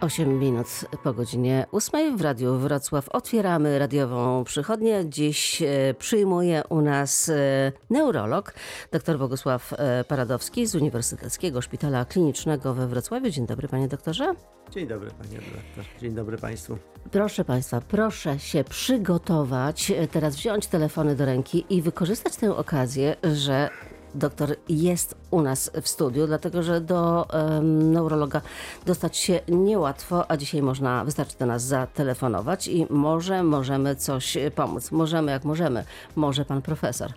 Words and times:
8 0.00 0.38
minut 0.38 0.66
po 1.02 1.12
godzinie 1.12 1.66
8 1.72 2.16
w 2.16 2.20
Radiu 2.20 2.58
Wrocław 2.58 3.08
otwieramy 3.08 3.78
radiową 3.78 4.44
przychodnię. 4.44 5.04
Dziś 5.08 5.62
e, 5.62 5.94
przyjmuje 5.98 6.62
u 6.68 6.80
nas 6.80 7.28
e, 7.28 7.72
neurolog 7.90 8.54
dr 8.92 9.18
Bogusław 9.18 9.72
e, 9.72 10.04
Paradowski 10.04 10.66
z 10.66 10.74
Uniwersyteckiego 10.74 11.62
Szpitala 11.62 12.04
Klinicznego 12.04 12.74
we 12.74 12.86
Wrocławiu. 12.86 13.30
Dzień 13.30 13.46
dobry 13.46 13.68
panie 13.68 13.88
doktorze. 13.88 14.34
Dzień 14.70 14.86
dobry 14.86 15.10
panie 15.10 15.40
redaktor. 15.40 15.84
Dzień 16.00 16.14
dobry 16.14 16.38
państwu. 16.38 16.78
Proszę 17.10 17.44
państwa, 17.44 17.80
proszę 17.80 18.38
się 18.38 18.64
przygotować, 18.64 19.92
teraz 20.12 20.36
wziąć 20.36 20.66
telefony 20.66 21.16
do 21.16 21.24
ręki 21.24 21.64
i 21.70 21.82
wykorzystać 21.82 22.36
tę 22.36 22.56
okazję, 22.56 23.16
że 23.32 23.70
doktor 24.16 24.56
jest 24.68 25.14
u 25.30 25.42
nas 25.42 25.70
w 25.82 25.88
studiu, 25.88 26.26
dlatego 26.26 26.62
że 26.62 26.80
do 26.80 27.26
um, 27.32 27.92
neurologa 27.92 28.40
dostać 28.86 29.16
się 29.16 29.40
niełatwo, 29.48 30.30
a 30.30 30.36
dzisiaj 30.36 30.62
można, 30.62 31.04
wystarczy 31.04 31.38
do 31.38 31.46
nas 31.46 31.62
zatelefonować 31.62 32.68
i 32.68 32.86
może 32.90 33.42
możemy 33.42 33.96
coś 33.96 34.38
pomóc. 34.54 34.90
Możemy 34.90 35.32
jak 35.32 35.44
możemy. 35.44 35.84
Może 36.16 36.44
pan 36.44 36.62
profesor. 36.62 37.12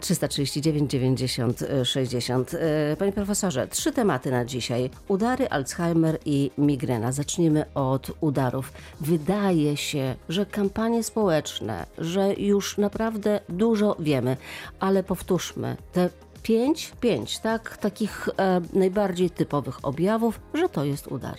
339 0.00 0.90
90 0.90 1.64
60. 1.84 2.56
Panie 2.98 3.12
profesorze, 3.12 3.68
trzy 3.68 3.92
tematy 3.92 4.30
na 4.30 4.44
dzisiaj. 4.44 4.90
Udary, 5.08 5.48
Alzheimer 5.48 6.18
i 6.24 6.50
migrena. 6.58 7.12
Zacznijmy 7.12 7.64
od 7.74 8.10
udarów. 8.20 8.72
Wydaje 9.00 9.76
się, 9.76 10.14
że 10.28 10.46
kampanie 10.46 11.02
społeczne, 11.02 11.86
że 11.98 12.34
już 12.34 12.78
naprawdę 12.78 13.40
dużo 13.48 13.96
wiemy, 13.98 14.36
ale 14.80 15.02
powtórzmy, 15.02 15.76
te 15.92 16.10
pięć, 16.42 16.92
pięć, 17.00 17.38
tak, 17.38 17.76
takich 17.76 18.28
e, 18.38 18.60
najbardziej 18.72 19.30
typowych 19.30 19.84
objawów, 19.84 20.40
że 20.54 20.68
to 20.68 20.84
jest 20.84 21.06
udar. 21.06 21.38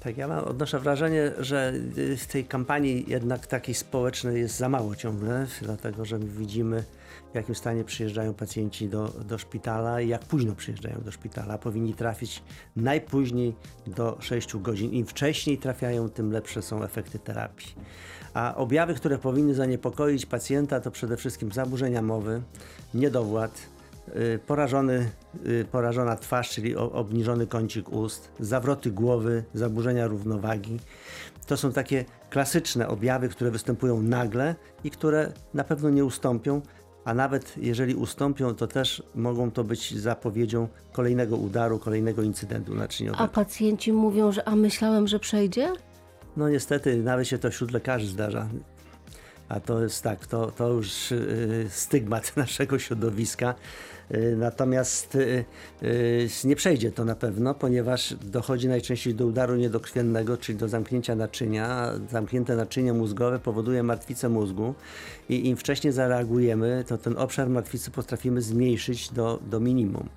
Tak, 0.00 0.16
ja 0.16 0.28
mam, 0.28 0.44
odnoszę 0.44 0.80
wrażenie, 0.80 1.32
że 1.38 1.72
w 2.16 2.26
tej 2.26 2.44
kampanii 2.44 3.04
jednak 3.08 3.46
takiej 3.46 3.74
społecznej 3.74 4.40
jest 4.40 4.56
za 4.56 4.68
mało 4.68 4.96
ciągle, 4.96 5.46
dlatego 5.62 6.04
że 6.04 6.18
my 6.18 6.26
widzimy, 6.26 6.84
w 7.32 7.34
jakim 7.34 7.54
stanie 7.54 7.84
przyjeżdżają 7.84 8.34
pacjenci 8.34 8.88
do, 8.88 9.08
do 9.08 9.38
szpitala 9.38 10.00
i 10.00 10.08
jak 10.08 10.24
późno 10.24 10.54
przyjeżdżają 10.54 11.00
do 11.04 11.12
szpitala. 11.12 11.58
Powinni 11.58 11.94
trafić 11.94 12.42
najpóźniej 12.76 13.54
do 13.86 14.16
6 14.20 14.56
godzin. 14.56 14.90
Im 14.90 15.06
wcześniej 15.06 15.58
trafiają, 15.58 16.08
tym 16.08 16.32
lepsze 16.32 16.62
są 16.62 16.82
efekty 16.82 17.18
terapii. 17.18 17.74
A 18.34 18.54
objawy, 18.54 18.94
które 18.94 19.18
powinny 19.18 19.54
zaniepokoić 19.54 20.26
pacjenta, 20.26 20.80
to 20.80 20.90
przede 20.90 21.16
wszystkim 21.16 21.52
zaburzenia 21.52 22.02
mowy, 22.02 22.42
niedowład, 22.94 23.60
porażony, 24.46 25.10
y, 25.46 25.64
porażona 25.72 26.16
twarz, 26.16 26.50
czyli 26.50 26.76
obniżony 26.76 27.46
kącik 27.46 27.92
ust, 27.92 28.32
zawroty 28.40 28.90
głowy, 28.90 29.44
zaburzenia 29.54 30.06
równowagi. 30.06 30.80
To 31.46 31.56
są 31.56 31.72
takie 31.72 32.04
klasyczne 32.30 32.88
objawy, 32.88 33.28
które 33.28 33.50
występują 33.50 34.02
nagle 34.02 34.54
i 34.84 34.90
które 34.90 35.32
na 35.54 35.64
pewno 35.64 35.90
nie 35.90 36.04
ustąpią, 36.04 36.62
a 37.04 37.14
nawet 37.14 37.54
jeżeli 37.56 37.94
ustąpią, 37.94 38.54
to 38.54 38.66
też 38.66 39.02
mogą 39.14 39.50
to 39.50 39.64
być 39.64 39.98
zapowiedzią 39.98 40.68
kolejnego 40.92 41.36
udaru, 41.36 41.78
kolejnego 41.78 42.22
incydentu 42.22 42.74
naczyniowego. 42.74 43.24
A 43.24 43.28
pacjenci 43.28 43.92
mówią, 43.92 44.32
że 44.32 44.48
a 44.48 44.56
myślałem, 44.56 45.08
że 45.08 45.18
przejdzie? 45.18 45.72
No 46.36 46.48
niestety, 46.48 46.96
nawet 46.96 47.28
się 47.28 47.38
to 47.38 47.50
wśród 47.50 47.72
lekarzy 47.72 48.06
zdarza. 48.06 48.48
A 49.48 49.60
to 49.60 49.82
jest 49.82 50.02
tak, 50.02 50.26
to, 50.26 50.50
to 50.50 50.68
już 50.68 51.12
y, 51.12 51.66
stygmat 51.70 52.32
naszego 52.36 52.78
środowiska. 52.78 53.54
Y, 54.14 54.36
natomiast 54.36 55.14
y, 55.14 55.44
nie 56.44 56.56
przejdzie 56.56 56.92
to 56.92 57.04
na 57.04 57.14
pewno, 57.14 57.54
ponieważ 57.54 58.14
dochodzi 58.14 58.68
najczęściej 58.68 59.14
do 59.14 59.26
udaru 59.26 59.56
niedokrwiennego, 59.56 60.36
czyli 60.36 60.58
do 60.58 60.68
zamknięcia 60.68 61.14
naczynia. 61.14 61.92
Zamknięte 62.10 62.56
naczynie 62.56 62.92
mózgowe 62.92 63.38
powoduje 63.38 63.82
martwicę 63.82 64.28
mózgu 64.28 64.74
i 65.28 65.48
im 65.48 65.56
wcześniej 65.56 65.92
zareagujemy, 65.92 66.84
to 66.86 66.98
ten 66.98 67.18
obszar 67.18 67.48
martwicy 67.48 67.90
potrafimy 67.90 68.42
zmniejszyć 68.42 69.08
do, 69.08 69.38
do 69.50 69.60
minimum. 69.60 70.08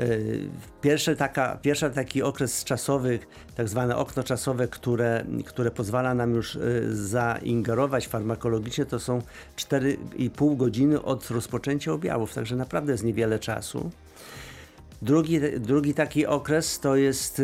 Y, 0.00 0.48
pierwszy, 0.82 1.16
taka, 1.16 1.56
pierwszy 1.62 1.90
taki 1.90 2.22
okres 2.22 2.64
czasowy, 2.64 3.18
tak 3.56 3.68
zwane 3.68 3.96
okno 3.96 4.22
czasowe, 4.22 4.68
które, 4.68 5.24
które 5.46 5.70
pozwala 5.70 6.14
nam 6.14 6.34
już 6.34 6.54
y, 6.54 6.96
zaingerować 7.06 8.08
farmakologicznie, 8.08 8.86
to 8.86 9.00
są 9.00 9.18
4,5 9.56 10.56
godziny 10.56 11.02
od 11.02 11.30
rozpoczęcia 11.30 11.92
objawów, 11.92 12.34
także 12.34 12.56
naprawdę 12.56 12.92
jest 12.92 13.04
niewiele 13.04 13.38
czasu. 13.38 13.90
Drugi, 15.04 15.40
drugi 15.60 15.94
taki 15.94 16.26
okres 16.26 16.80
to 16.80 16.96
jest 16.96 17.42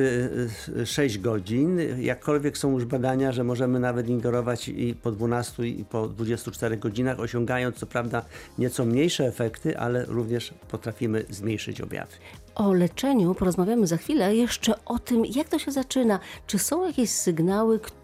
6 0.85 1.17
y, 1.17 1.19
godzin. 1.19 1.79
Jakkolwiek 1.99 2.59
są 2.59 2.73
już 2.73 2.85
badania, 2.85 3.33
że 3.33 3.45
możemy 3.45 3.81
nawet 3.81 4.09
ingerować 4.09 4.69
i 4.69 4.95
po 4.95 5.13
12 5.13 5.69
i 5.69 5.85
po 5.85 6.09
24 6.09 6.77
godzinach, 6.77 7.21
osiągając 7.21 7.77
co 7.77 7.87
prawda 7.87 8.25
nieco 8.59 8.85
mniejsze 8.85 9.25
efekty, 9.25 9.79
ale 9.79 10.05
również 10.05 10.55
potrafimy 10.71 11.25
zmniejszyć 11.31 11.81
objawy. 11.81 12.13
O 12.55 12.73
leczeniu 12.73 13.35
porozmawiamy 13.35 13.87
za 13.87 13.97
chwilę. 13.97 14.37
Jeszcze 14.37 14.85
o 14.85 14.99
tym, 14.99 15.27
jak 15.27 15.49
to 15.49 15.59
się 15.59 15.73
zaczyna. 15.73 16.21
Czy 16.47 16.59
są 16.59 16.87
jakieś 16.87 17.11
sygnały, 17.11 17.79
które 17.79 18.00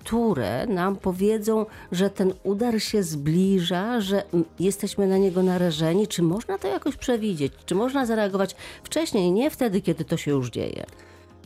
nam 0.69 0.97
powiedzą, 0.97 1.67
że 1.93 2.11
ten 2.11 2.33
udar 2.43 2.83
się 2.83 3.03
zbliża, 3.03 4.01
że 4.01 4.23
jesteśmy 4.61 5.07
na 5.07 5.19
niego 5.19 5.43
narażeni? 5.43 6.09
Czy 6.09 6.23
można 6.23 6.59
to 6.59 6.69
jakoś 6.69 6.97
przewidzieć? 6.97 7.53
Czy 7.67 7.75
można 7.75 8.07
zareagować 8.07 8.57
wcześniej, 8.83 9.33
nie 9.33 9.51
wtedy, 9.51 9.81
kiedy 9.81 10.05
to 10.05 10.17
się 10.17 10.31
już 10.31 10.51
dzieje? 10.51 10.85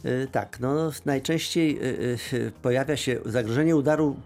Y, 0.05 0.29
tak, 0.33 0.61
no 0.61 0.91
najczęściej 1.05 1.79
y, 1.79 2.19
y, 2.33 2.53
pojawia 2.63 2.97
się, 2.97 3.19
zagrożenie 3.25 3.77
udaru, 3.77 4.17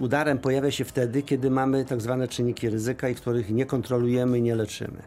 udarem 0.00 0.38
pojawia 0.38 0.70
się 0.70 0.84
wtedy, 0.84 1.22
kiedy 1.22 1.50
mamy 1.50 1.84
tak 1.84 2.00
zwane 2.00 2.28
czynniki 2.28 2.70
ryzyka 2.70 3.08
i 3.08 3.14
których 3.14 3.50
nie 3.50 3.66
kontrolujemy 3.66 4.40
nie 4.40 4.54
leczymy. 4.54 5.02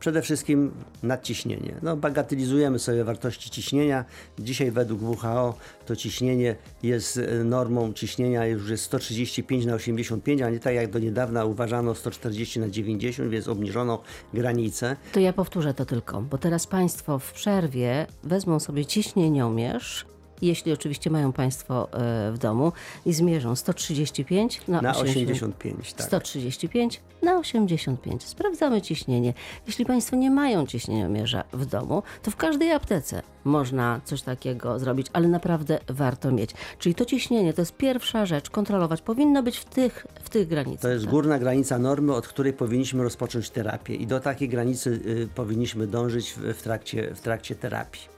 Przede 0.00 0.22
wszystkim 0.22 0.70
nadciśnienie. 1.02 1.74
No, 1.82 1.96
bagatelizujemy 1.96 2.78
sobie 2.78 3.04
wartości 3.04 3.50
ciśnienia. 3.50 4.04
Dzisiaj 4.38 4.70
według 4.70 5.02
WHO 5.02 5.54
to 5.86 5.96
ciśnienie 5.96 6.56
jest 6.82 7.20
normą 7.44 7.92
ciśnienia 7.92 8.46
już 8.46 8.70
jest 8.70 8.84
135 8.84 9.66
na 9.66 9.74
85, 9.74 10.42
a 10.42 10.50
nie 10.50 10.60
tak 10.60 10.74
jak 10.74 10.90
do 10.90 10.98
niedawna 10.98 11.44
uważano 11.44 11.94
140 11.94 12.60
na 12.60 12.68
90, 12.68 13.30
więc 13.30 13.48
obniżono 13.48 14.02
granicę. 14.34 14.96
To 15.12 15.20
ja 15.20 15.32
powtórzę 15.32 15.74
to 15.74 15.84
tylko, 15.84 16.22
bo 16.22 16.38
teraz 16.38 16.66
Państwo 16.66 17.18
w 17.18 17.32
przerwie 17.32 18.06
wezmą 18.22 18.60
sobie 18.60 18.86
ciśnienie 18.86 19.44
zmiomierz, 19.44 20.06
jeśli 20.42 20.72
oczywiście 20.72 21.10
mają 21.10 21.32
Państwo 21.32 21.88
e, 21.92 22.32
w 22.32 22.38
domu 22.38 22.72
i 23.06 23.12
zmierzą 23.12 23.56
135 23.56 24.60
na, 24.68 24.80
na 24.80 24.96
85. 24.96 25.92
Tak. 25.92 26.06
135 26.06 27.00
na 27.22 27.38
85. 27.38 28.22
Sprawdzamy 28.22 28.82
ciśnienie. 28.82 29.34
Jeśli 29.66 29.86
Państwo 29.86 30.16
nie 30.16 30.30
mają 30.30 30.66
ciśnieniomierza 30.66 31.44
w 31.52 31.66
domu, 31.66 32.02
to 32.22 32.30
w 32.30 32.36
każdej 32.36 32.72
aptece 32.72 33.22
można 33.44 34.00
coś 34.04 34.22
takiego 34.22 34.78
zrobić, 34.78 35.06
ale 35.12 35.28
naprawdę 35.28 35.78
warto 35.88 36.32
mieć. 36.32 36.50
Czyli 36.78 36.94
to 36.94 37.04
ciśnienie 37.04 37.52
to 37.52 37.62
jest 37.62 37.76
pierwsza 37.76 38.26
rzecz, 38.26 38.50
kontrolować. 38.50 39.02
Powinno 39.02 39.42
być 39.42 39.58
w 39.58 39.64
tych, 39.64 40.06
w 40.24 40.28
tych 40.30 40.48
granicach. 40.48 40.82
To 40.82 40.88
jest 40.88 41.04
tak? 41.04 41.10
górna 41.10 41.38
granica 41.38 41.78
normy, 41.78 42.14
od 42.14 42.28
której 42.28 42.52
powinniśmy 42.52 43.02
rozpocząć 43.02 43.50
terapię 43.50 43.94
i 43.94 44.06
do 44.06 44.20
takiej 44.20 44.48
granicy 44.48 45.00
y, 45.06 45.28
powinniśmy 45.34 45.86
dążyć 45.86 46.32
w, 46.32 46.38
w, 46.38 46.62
trakcie, 46.62 47.14
w 47.14 47.20
trakcie 47.20 47.54
terapii. 47.54 48.13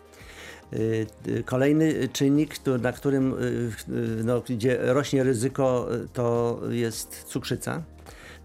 Y, 0.73 1.07
y, 1.29 1.43
kolejny 1.45 2.09
czynnik, 2.09 2.55
na 2.83 2.93
którym, 2.93 3.33
y, 3.33 4.25
no, 4.25 4.41
gdzie 4.41 4.79
rośnie 4.81 5.23
ryzyko, 5.23 5.89
to 6.13 6.61
jest 6.71 7.25
cukrzyca. 7.25 7.83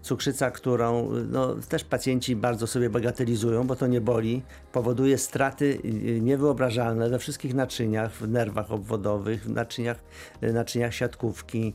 Cukrzyca, 0.02 0.50
którą 0.50 1.08
no, 1.30 1.54
też 1.54 1.84
pacjenci 1.84 2.36
bardzo 2.36 2.66
sobie 2.66 2.90
bagatelizują, 2.90 3.66
bo 3.66 3.76
to 3.76 3.86
nie 3.86 4.00
boli, 4.00 4.42
powoduje 4.72 5.18
straty 5.18 5.78
niewyobrażalne 6.20 7.10
we 7.10 7.18
wszystkich 7.18 7.54
naczyniach, 7.54 8.12
w 8.12 8.28
nerwach 8.28 8.72
obwodowych, 8.72 9.44
w 9.44 9.50
naczyniach, 9.50 9.98
naczyniach 10.42 10.94
siatkówki, 10.94 11.74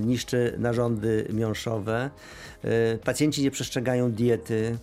niszczy 0.00 0.54
narządy 0.58 1.28
miąższowe. 1.32 2.10
Pacjenci 3.04 3.42
nie 3.42 3.50
przestrzegają 3.50 4.12
diety, 4.12 4.78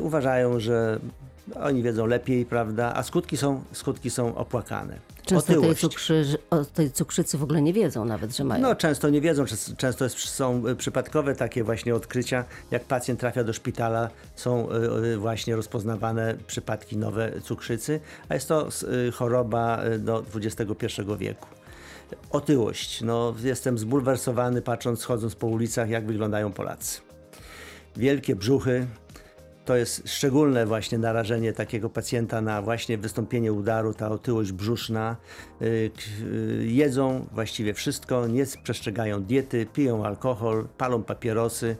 uważają, 0.00 0.60
że 0.60 1.00
oni 1.54 1.82
wiedzą 1.82 2.06
lepiej, 2.06 2.46
prawda? 2.46 2.92
A 2.96 3.02
skutki 3.02 3.36
są, 3.36 3.64
skutki 3.72 4.10
są 4.10 4.34
opłakane. 4.34 4.98
Często 5.26 5.60
tej, 5.60 5.74
cukrzy, 5.74 6.24
o 6.50 6.64
tej 6.64 6.90
cukrzycy 6.90 7.38
w 7.38 7.42
ogóle 7.42 7.62
nie 7.62 7.72
wiedzą 7.72 8.04
nawet, 8.04 8.36
że 8.36 8.44
mają. 8.44 8.62
No 8.62 8.74
często 8.74 9.08
nie 9.08 9.20
wiedzą, 9.20 9.44
często 9.76 10.04
jest, 10.04 10.18
są 10.18 10.62
przypadkowe 10.78 11.34
takie 11.34 11.64
właśnie 11.64 11.94
odkrycia. 11.94 12.44
Jak 12.70 12.84
pacjent 12.84 13.20
trafia 13.20 13.44
do 13.44 13.52
szpitala, 13.52 14.10
są 14.36 14.70
e, 14.70 14.74
e, 15.12 15.16
właśnie 15.16 15.56
rozpoznawane 15.56 16.34
przypadki 16.46 16.96
nowe 16.96 17.40
cukrzycy, 17.40 18.00
a 18.28 18.34
jest 18.34 18.48
to 18.48 18.68
e, 19.08 19.10
choroba 19.10 19.80
do 19.98 20.24
XXI 20.34 20.86
wieku. 21.18 21.46
Otyłość. 22.30 23.02
No, 23.02 23.34
jestem 23.42 23.78
zbulwersowany 23.78 24.62
patrząc, 24.62 25.04
chodząc 25.04 25.34
po 25.34 25.46
ulicach, 25.46 25.88
jak 25.88 26.06
wyglądają 26.06 26.52
Polacy. 26.52 27.00
Wielkie 27.96 28.36
brzuchy, 28.36 28.86
to 29.66 29.76
jest 29.76 30.08
szczególne 30.08 30.66
właśnie 30.66 30.98
narażenie 30.98 31.52
takiego 31.52 31.90
pacjenta 31.90 32.40
na 32.40 32.62
właśnie 32.62 32.98
wystąpienie 32.98 33.52
udaru, 33.52 33.94
ta 33.94 34.08
otyłość 34.08 34.52
brzuszna. 34.52 35.16
Y, 35.62 35.90
y, 36.22 36.66
jedzą 36.66 37.26
właściwie 37.32 37.74
wszystko, 37.74 38.26
nie 38.26 38.44
przestrzegają 38.62 39.22
diety, 39.22 39.66
piją 39.72 40.04
alkohol, 40.04 40.68
palą 40.78 41.02
papierosy. 41.02 41.76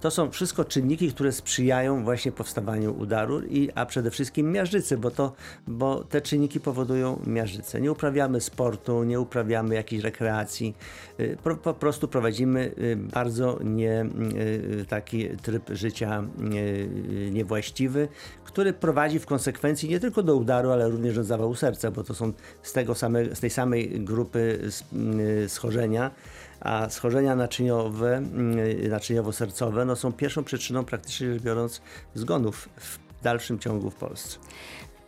To 0.00 0.10
są 0.10 0.30
wszystko 0.30 0.64
czynniki, 0.64 1.12
które 1.12 1.32
sprzyjają 1.32 2.04
właśnie 2.04 2.32
powstawaniu 2.32 2.98
udaru, 3.00 3.42
i, 3.42 3.70
a 3.74 3.86
przede 3.86 4.10
wszystkim 4.10 4.52
miażdżycy, 4.52 4.98
bo, 4.98 5.10
to, 5.10 5.32
bo 5.66 6.04
te 6.04 6.20
czynniki 6.20 6.60
powodują 6.60 7.22
miażdżycę. 7.26 7.80
Nie 7.80 7.92
uprawiamy 7.92 8.40
sportu, 8.40 9.04
nie 9.04 9.20
uprawiamy 9.20 9.74
jakiejś 9.74 10.02
rekreacji, 10.02 10.76
y, 11.20 11.36
po, 11.44 11.56
po 11.56 11.74
prostu 11.74 12.08
prowadzimy 12.08 12.74
bardzo 12.96 13.58
nie, 13.64 14.06
taki 14.88 15.28
tryb 15.28 15.70
życia 15.70 16.24
niewłaściwy, 17.30 18.08
który 18.44 18.72
prowadzi 18.72 19.18
w 19.18 19.26
konsekwencji 19.26 19.88
nie 19.88 20.00
tylko 20.00 20.22
do 20.22 20.36
udaru, 20.36 20.70
ale 20.70 20.88
również 20.88 21.14
do 21.14 21.24
zawału 21.24 21.54
serca, 21.54 21.90
bo 21.90 22.04
to 22.04 22.14
są 22.14 22.32
z, 22.62 22.72
tego 22.72 22.94
same, 22.94 23.34
z 23.34 23.40
tej 23.40 23.50
samej 23.50 24.00
grupy 24.00 24.58
schorzenia, 25.48 26.10
a 26.60 26.90
schorzenia 26.90 27.36
naczyniowe, 27.36 28.16
mm, 28.16 28.56
naczyniowo-sercowe 28.90 29.86
no, 29.86 29.96
są 29.96 30.12
pierwszą 30.12 30.44
przyczyną 30.44 30.84
praktycznie 30.84 31.32
rzecz 31.32 31.42
biorąc 31.42 31.80
zgonów 32.14 32.68
w 32.76 32.98
dalszym 33.22 33.58
ciągu 33.58 33.90
w 33.90 33.94
Polsce. 33.94 34.38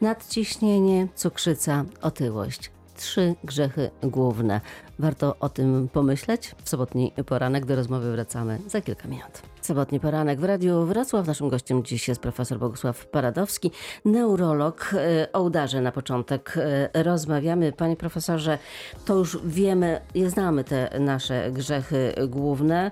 Nadciśnienie, 0.01 1.09
cukrzyca, 1.15 1.85
otyłość 2.03 2.71
trzy 3.01 3.35
grzechy 3.45 3.91
główne. 4.03 4.61
Warto 4.99 5.37
o 5.41 5.49
tym 5.49 5.89
pomyśleć. 5.93 6.55
W 6.65 6.69
sobotni 6.69 7.13
poranek 7.27 7.65
do 7.67 7.77
rozmowy 7.77 8.13
wracamy 8.13 8.59
za 8.67 8.81
kilka 8.81 9.09
minut. 9.09 9.50
Sobotni 9.61 10.01
poranek 10.01 10.41
w 10.41 10.45
Radiu 10.45 10.85
Wrocław. 10.87 11.27
Naszym 11.27 11.49
gościem 11.49 11.85
dziś 11.85 12.09
jest 12.09 12.21
profesor 12.21 12.59
Bogusław 12.59 13.07
Paradowski, 13.07 13.71
neurolog. 14.05 14.95
E, 14.95 15.33
o 15.33 15.43
udarze 15.43 15.81
na 15.81 15.93
początek 15.93 16.55
e, 16.93 17.03
rozmawiamy. 17.03 17.73
Panie 17.73 17.97
profesorze, 17.97 18.59
to 19.05 19.15
już 19.15 19.39
wiemy, 19.45 20.01
znamy 20.27 20.65
te 20.65 21.01
nasze 21.01 21.51
grzechy 21.53 22.15
główne. 22.29 22.91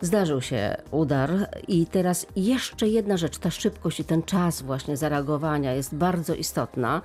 Zdarzył 0.00 0.40
się 0.40 0.76
udar 0.90 1.30
i 1.68 1.86
teraz 1.86 2.26
jeszcze 2.36 2.88
jedna 2.88 3.16
rzecz, 3.16 3.38
ta 3.38 3.50
szybkość 3.50 4.00
i 4.00 4.04
ten 4.04 4.22
czas 4.22 4.62
właśnie 4.62 4.96
zareagowania 4.96 5.72
jest 5.72 5.94
bardzo 5.94 6.34
istotna. 6.34 7.02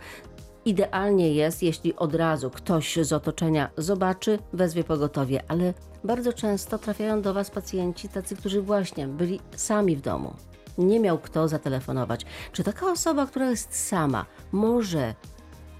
Idealnie 0.65 1.33
jest, 1.33 1.63
jeśli 1.63 1.95
od 1.95 2.15
razu 2.15 2.49
ktoś 2.49 2.97
z 3.01 3.13
otoczenia 3.13 3.69
zobaczy, 3.77 4.39
wezwie 4.53 4.83
pogotowie, 4.83 5.43
ale 5.47 5.73
bardzo 6.03 6.33
często 6.33 6.77
trafiają 6.77 7.21
do 7.21 7.33
Was 7.33 7.51
pacjenci 7.51 8.09
tacy, 8.09 8.35
którzy 8.35 8.61
właśnie 8.61 9.07
byli 9.07 9.39
sami 9.55 9.95
w 9.95 10.01
domu. 10.01 10.33
Nie 10.77 10.99
miał 10.99 11.19
kto 11.19 11.47
zatelefonować. 11.47 12.25
Czy 12.51 12.63
taka 12.63 12.91
osoba, 12.91 13.25
która 13.25 13.49
jest 13.49 13.87
sama, 13.87 14.25
może 14.51 15.15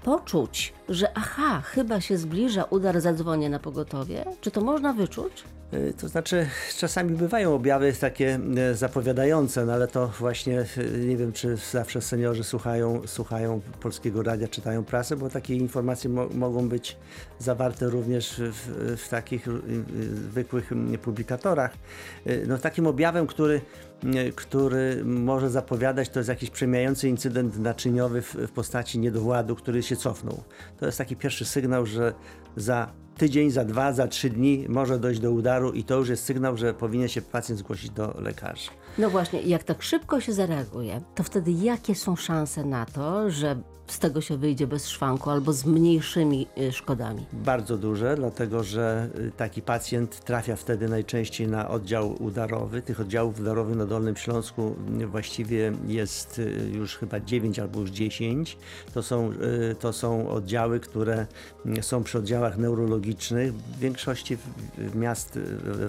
poczuć, 0.02 0.72
że 0.88 1.18
aha, 1.18 1.60
chyba 1.60 2.00
się 2.00 2.16
zbliża 2.16 2.64
udar, 2.64 3.00
zadzwonię 3.00 3.50
na 3.50 3.58
pogotowie? 3.58 4.24
Czy 4.40 4.50
to 4.50 4.60
można 4.60 4.92
wyczuć? 4.92 5.44
E, 5.74 5.92
to 5.92 6.08
znaczy, 6.08 6.46
czasami 6.78 7.16
bywają 7.16 7.54
objawy 7.54 7.92
takie 7.92 8.38
e, 8.56 8.74
zapowiadające, 8.74 9.66
no 9.66 9.72
ale 9.72 9.88
to 9.88 10.08
właśnie 10.08 10.60
e, 10.60 10.98
nie 10.98 11.16
wiem, 11.16 11.32
czy 11.32 11.56
zawsze 11.56 12.00
seniorzy 12.00 12.44
słuchają, 12.44 13.02
słuchają 13.06 13.60
polskiego 13.80 14.22
radia, 14.22 14.48
czytają 14.48 14.84
prasę, 14.84 15.16
bo 15.16 15.30
takie 15.30 15.54
informacje 15.54 16.10
mo 16.10 16.28
mogą 16.28 16.68
być 16.68 16.96
zawarte 17.38 17.90
również 17.90 18.42
w, 18.52 18.96
w 19.02 19.08
takich 19.08 19.46
zwykłych 20.30 20.70
publikatorach. 21.02 21.74
No, 22.46 22.58
takim 22.58 22.86
objawem, 22.86 23.26
który 23.26 23.60
który 24.36 25.04
może 25.04 25.50
zapowiadać, 25.50 26.08
to 26.08 26.20
jest 26.20 26.28
jakiś 26.28 26.50
przemijający 26.50 27.08
incydent 27.08 27.58
naczyniowy 27.58 28.22
w, 28.22 28.34
w 28.34 28.50
postaci 28.50 28.98
niedowładu, 28.98 29.56
który 29.56 29.82
się 29.82 29.96
cofnął. 29.96 30.42
To 30.80 30.86
jest 30.86 30.98
taki 30.98 31.16
pierwszy 31.16 31.44
sygnał, 31.44 31.86
że 31.86 32.14
za 32.56 32.92
tydzień, 33.16 33.50
za 33.50 33.64
dwa, 33.64 33.92
za 33.92 34.08
trzy 34.08 34.30
dni 34.30 34.66
może 34.68 34.98
dojść 34.98 35.20
do 35.20 35.32
udaru 35.32 35.72
i 35.72 35.84
to 35.84 35.98
już 35.98 36.08
jest 36.08 36.24
sygnał, 36.24 36.56
że 36.56 36.74
powinien 36.74 37.08
się 37.08 37.22
pacjent 37.22 37.58
zgłosić 37.58 37.90
do 37.90 38.14
lekarza. 38.20 38.70
No 38.98 39.10
właśnie, 39.10 39.42
jak 39.42 39.64
tak 39.64 39.82
szybko 39.82 40.20
się 40.20 40.32
zareaguje, 40.32 41.00
to 41.14 41.22
wtedy 41.22 41.52
jakie 41.52 41.94
są 41.94 42.16
szanse 42.16 42.64
na 42.64 42.86
to, 42.86 43.30
że 43.30 43.56
z 43.86 43.98
tego 43.98 44.20
się 44.20 44.36
wyjdzie 44.36 44.66
bez 44.66 44.88
szwanku 44.88 45.30
albo 45.30 45.52
z 45.52 45.64
mniejszymi 45.64 46.46
y, 46.58 46.72
szkodami? 46.72 47.26
Bardzo 47.32 47.78
duże, 47.78 48.16
dlatego 48.16 48.64
że 48.64 49.08
y, 49.18 49.32
taki 49.36 49.62
pacjent 49.62 50.24
trafia 50.24 50.56
wtedy 50.56 50.88
najczęściej 50.88 51.48
na 51.48 51.68
oddział 51.68 52.22
udarowy. 52.22 52.82
Tych 52.82 53.00
oddziałów 53.00 53.40
udarowych 53.40 53.76
na 53.76 53.86
Dolnym 53.86 54.16
Śląsku 54.16 54.76
y, 55.00 55.06
właściwie 55.06 55.72
jest 55.86 56.40
już 56.72 56.96
chyba 56.96 57.20
9 57.20 57.58
albo 57.58 57.80
już 57.80 57.90
10. 57.90 58.58
To 58.94 59.02
są, 59.02 59.32
to 59.80 59.92
są 59.92 60.28
oddziały, 60.28 60.80
które 60.80 61.26
są 61.80 62.04
przy 62.04 62.18
oddziałach 62.18 62.58
neurologicznych 62.58 63.03
w 63.50 63.78
większości 63.78 64.36
miast 64.94 65.38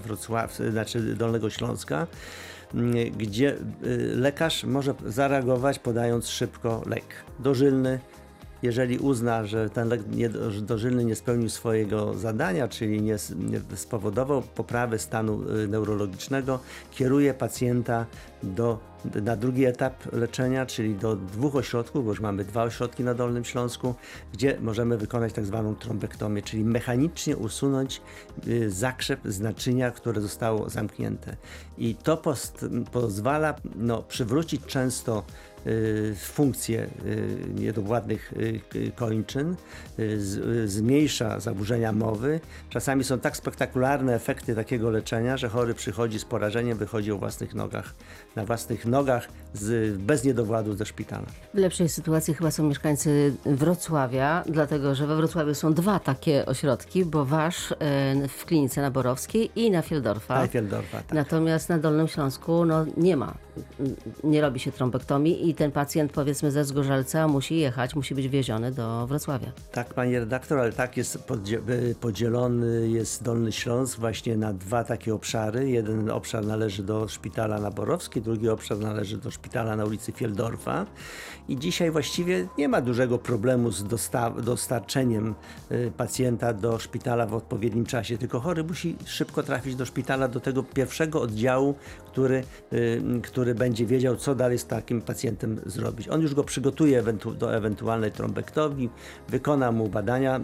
Wrocław, 0.06 0.56
znaczy 0.56 1.16
Dolnego 1.16 1.50
Śląska 1.50 2.08
gdzie 3.18 3.56
lekarz 4.16 4.64
może 4.64 4.94
zareagować 5.06 5.80
podając 5.80 6.28
szybko 6.28 6.82
lek 6.86 7.06
dożylny, 7.40 8.00
jeżeli 8.62 8.98
uzna, 8.98 9.46
że 9.46 9.70
ten 9.70 9.90
lek 9.90 10.02
dożylny 10.62 11.06
nie 11.06 11.16
spełnił 11.16 11.50
swojego 11.50 12.14
zadania, 12.14 12.68
czyli 12.68 13.02
nie, 13.02 13.16
spowodował 13.76 14.42
poprawy 14.42 15.00
stanu 15.00 15.42
y, 15.64 15.68
neurologicznego, 15.68 16.60
kieruje 16.92 17.34
pacjenta 17.34 18.06
do, 18.44 18.80
na 19.22 19.36
drugi 19.36 19.66
etap 19.66 20.14
leczenia, 20.14 20.66
czyli 20.66 20.96
do 20.96 21.16
dwóch 21.16 21.56
ośrodków, 21.56 22.06
bo 22.06 22.12
już 22.12 22.20
mamy 22.20 22.46
dwa 22.46 22.64
ośrodki 22.64 23.04
na 23.04 23.14
Dolnym 23.14 23.46
Śląsku, 23.46 23.96
gdzie 24.34 24.58
możemy 24.62 24.98
wykonać 24.98 25.34
tak 25.34 25.46
zwaną 25.46 25.76
trombektomię, 25.76 26.42
czyli 26.42 26.66
mechanicznie 26.66 27.38
usunąć 27.38 28.02
y, 28.48 28.72
zakrzep 28.72 29.20
z 29.26 29.40
naczynia, 29.40 29.92
które 29.92 30.22
zostało 30.22 30.70
zamknięte. 30.70 31.36
I 31.78 31.96
to 31.96 32.22
pozwala 32.92 33.56
no, 33.76 34.04
przywrócić 34.04 34.62
często 34.66 35.24
Y, 35.68 36.16
funkcje 36.16 36.88
y, 37.06 37.38
niedowładnych 37.56 38.34
y, 38.76 38.92
kończyn, 38.96 39.56
zmniejsza 40.66 41.40
zaburzenia 41.40 41.92
mowy. 41.92 42.40
Czasami 42.70 43.04
są 43.04 43.20
tak 43.20 43.38
spektakularne 43.38 44.16
efekty 44.16 44.56
takiego 44.56 44.90
leczenia, 44.90 45.38
że 45.38 45.50
chory 45.50 45.74
przychodzi 45.74 46.20
z 46.20 46.26
porażeniem, 46.26 46.78
wychodzi 46.78 47.12
o 47.12 47.18
własnych 47.18 47.56
nogach, 47.56 47.94
na 48.36 48.46
własnych 48.46 48.86
nogach 48.86 49.28
z, 49.54 49.98
bez 49.98 50.24
niedowładu 50.24 50.76
ze 50.76 50.86
szpitala. 50.86 51.26
W 51.54 51.58
lepszej 51.58 51.90
sytuacji 51.90 52.34
chyba 52.34 52.52
są 52.52 52.64
mieszkańcy 52.64 53.34
Wrocławia, 53.46 54.44
dlatego 54.50 54.96
że 54.96 55.08
we 55.08 55.16
Wrocławiu 55.16 55.54
są 55.54 55.74
dwa 55.74 56.00
takie 56.00 56.46
ośrodki, 56.46 57.06
bo 57.06 57.26
wasz 57.26 57.74
w 58.30 58.46
klinice 58.46 58.82
na 58.82 58.92
Borowskiej 58.92 59.52
i 59.56 59.72
na 59.72 59.82
Fieldorfa. 59.82 60.42
Na 60.42 60.48
Fieldorfa 60.48 60.98
tak. 60.98 61.14
Natomiast 61.14 61.70
na 61.70 61.78
Dolnym 61.78 62.08
Śląsku 62.08 62.66
no, 62.66 62.86
nie 62.98 63.18
ma, 63.18 63.34
nie 64.24 64.42
robi 64.42 64.60
się 64.60 64.72
trombektomii 64.72 65.50
i 65.50 65.56
ten 65.56 65.72
pacjent 65.72 66.12
powiedzmy 66.12 66.52
ze 66.52 66.66
Zgorzelca 66.66 67.28
musi 67.28 67.58
jechać, 67.58 67.96
musi 67.96 68.16
być 68.16 68.28
wieziony 68.28 68.72
do 68.72 69.08
Wrocławia. 69.08 69.52
Tak, 69.72 69.94
panie 69.94 70.20
redaktor, 70.20 70.60
ale 70.60 70.74
tak 70.74 70.98
jest 70.98 71.20
podzielony 72.02 72.90
jest 72.90 73.24
Dolny 73.24 73.52
Śląsk 73.52 74.00
właśnie 74.00 74.38
na 74.38 74.54
dwa 74.54 74.84
takie 74.84 75.14
obszary. 75.14 75.70
Jeden 75.70 76.10
obszar 76.10 76.46
należy 76.46 76.84
do 76.84 77.08
szpitala 77.08 77.60
na 77.60 77.72
Borowskiej, 77.72 78.22
drugi 78.22 78.50
obszar 78.50 78.80
należy 78.80 79.18
do 79.18 79.32
szpitala 79.32 79.76
na 79.76 79.86
ulicy 79.86 80.12
Fieldorfa. 80.12 80.86
I 81.48 81.58
dzisiaj 81.58 81.92
właściwie 81.92 82.48
nie 82.58 82.70
ma 82.70 82.82
dużego 82.82 83.18
problemu 83.18 83.72
z 83.72 83.84
dostarczeniem 84.44 85.36
y, 85.72 85.92
pacjenta 85.98 86.54
do 86.54 86.80
szpitala 86.80 87.26
w 87.26 87.34
odpowiednim 87.34 87.86
czasie, 87.86 88.18
tylko 88.18 88.40
chory 88.40 88.64
musi 88.64 88.96
szybko 89.06 89.44
trafić 89.44 89.76
do 89.76 89.86
szpitala, 89.86 90.28
do 90.28 90.40
tego 90.40 90.64
pierwszego 90.64 91.22
oddziału, 91.22 91.76
który, 92.16 92.44
y, 92.74 93.02
który 93.24 93.56
będzie 93.56 93.86
wiedział, 93.86 94.16
co 94.16 94.36
dalej 94.36 94.60
z 94.60 94.66
takim 94.66 95.02
pacjentem 95.02 95.62
zrobić. 95.66 96.08
On 96.08 96.22
już 96.22 96.36
go 96.36 96.44
przygotuje 96.44 97.04
do 97.38 97.56
ewentualnej 97.56 98.12
trombektomii, 98.12 98.90
wykona 99.30 99.72
mu 99.72 99.88
badania 99.88 100.40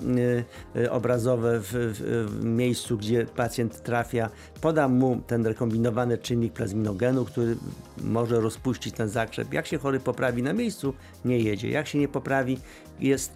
y, 0.75 0.79
y, 0.79 0.91
obrazowe 0.91 1.59
w, 1.59 1.69
w, 1.71 2.43
miejscu, 2.43 2.97
gdzie 2.97 3.25
pacjent 3.25 3.83
trafia, 3.83 4.29
poda 4.61 4.87
mu 4.87 5.21
ten 5.27 5.45
rekombinowany 5.45 6.17
czynnik 6.17 6.53
plazminogenu, 6.53 7.25
który 7.25 7.55
może 8.03 8.41
rozpuścić 8.41 8.95
ten 8.95 9.09
zakrzep. 9.09 9.53
Jak 9.53 9.67
się 9.67 9.77
chory 9.77 9.99
poprawi 9.99 10.43
na 10.43 10.53
miejscu, 10.53 10.93
nie 11.25 11.39
jedzie. 11.39 11.69
Jak 11.69 11.87
się 11.87 11.99
nie 11.99 12.07
poprawi, 12.07 12.57
jest 12.99 13.31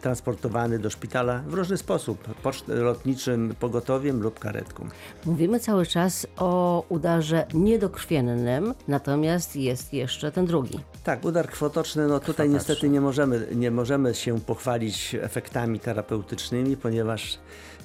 transportowany 0.00 0.78
do 0.78 0.90
szpitala 0.90 1.42
w 1.46 1.54
różny 1.54 1.76
sposób, 1.76 2.28
lotniczym 2.68 3.54
pogotowiem 3.60 4.22
lub 4.22 4.38
karetką. 4.38 4.88
Mówimy 5.26 5.60
cały 5.60 5.86
czas 5.86 6.26
o 6.36 6.84
udarze 6.88 7.46
niedokrwiennym, 7.54 8.74
natomiast 8.88 9.56
jest 9.56 9.92
jeszcze 9.92 10.32
ten 10.32 10.46
drugi. 10.46 10.78
Tak, 11.04 11.24
udar 11.24 11.48
krwotoczny, 11.48 12.06
no 12.06 12.20
tutaj 12.20 12.50
niestety 12.50 12.88
nie 12.88 13.00
możemy, 13.00 13.46
nie 13.54 13.70
możemy 13.70 14.14
się 14.14 14.40
pochwalić 14.40 15.16
efektami 15.20 15.80
terapeutycznymi, 15.80 16.76
ponieważ 16.76 17.38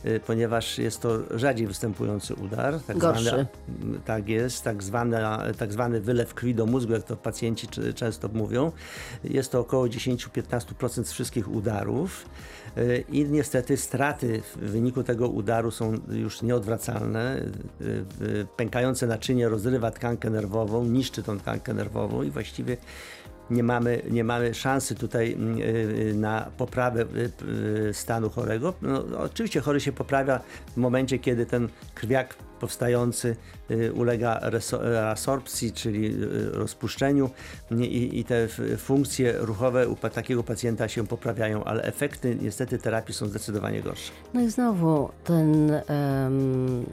y, 0.06 0.20
ponieważ 0.20 0.78
jest 0.78 1.02
to 1.02 1.38
rzadziej 1.38 1.68
występujący 1.68 2.36
udar. 2.36 2.80
Tak 2.88 2.98
Gorszy. 2.98 3.24
Zwany, 3.24 3.48
tak 4.06 4.30
jest, 4.30 4.64
tak 4.64 4.84
zwany, 4.84 5.18
tak 5.58 5.74
zwany 5.74 6.02
wylew 6.02 6.34
krwi 6.34 6.56
do 6.56 6.66
mózgu, 6.66 6.94
jak 6.94 7.04
to 7.04 7.16
pacjenci 7.18 7.68
często 7.96 8.30
mówią. 8.34 8.72
Jest 9.24 9.52
to 9.52 9.60
około 9.60 9.86
10-15% 9.86 11.04
z 11.04 11.12
wszystkich 11.48 11.52
udarów. 11.52 12.26
Y, 12.78 13.04
I 13.12 13.26
niestety 13.26 13.78
straty 13.78 14.42
w 14.56 14.58
wyniku 14.58 15.04
tego 15.04 15.30
udaru 15.30 15.72
są 15.72 15.94
już 16.10 16.42
nieodwracalne. 16.42 17.38
Y, 17.82 18.06
y, 18.22 18.48
Pękające 18.56 19.08
naczynie 19.08 19.50
rozrywa 19.50 19.92
tkankę 19.92 20.30
nerwową, 20.30 20.86
niszczy 20.86 21.24
tą 21.24 21.40
tkankę 21.40 21.74
nerwową 21.74 22.24
i 22.24 22.30
właściwie 22.30 22.78
nie 23.50 23.64
mamy, 23.64 24.02
nie 24.10 24.24
mamy 24.24 24.54
szansy 24.54 24.96
tutaj 24.96 25.34
mm, 25.34 25.58
y, 25.58 25.64
y, 25.64 26.14
na 26.14 26.52
poprawę 26.58 27.06
y, 27.90 27.94
stanu 27.94 28.30
chorego. 28.30 28.74
No, 28.82 29.04
oczywiście 29.18 29.62
chory 29.62 29.80
się 29.80 29.92
poprawia 29.92 30.40
w 30.74 30.78
momencie, 30.78 31.20
kiedy 31.20 31.46
ten 31.46 31.70
krwiak 31.96 32.36
powstający 32.60 33.36
ulega 33.94 34.40
reso- 34.40 34.80
resorpcji, 34.82 35.72
czyli 35.72 36.16
rozpuszczeniu 36.52 37.30
i, 37.72 38.20
i 38.20 38.24
te 38.24 38.48
funkcje 38.78 39.34
ruchowe 39.38 39.88
u 39.88 39.96
takiego 39.96 40.44
pacjenta 40.44 40.88
się 40.88 41.08
poprawiają, 41.08 41.64
ale 41.64 41.84
efekty 41.84 42.38
niestety 42.42 42.78
terapii 42.78 43.14
są 43.14 43.28
zdecydowanie 43.28 43.82
gorsze. 43.82 44.12
No 44.34 44.42
i 44.42 44.50
znowu 44.50 45.10
ten 45.24 45.72
em, 45.72 46.86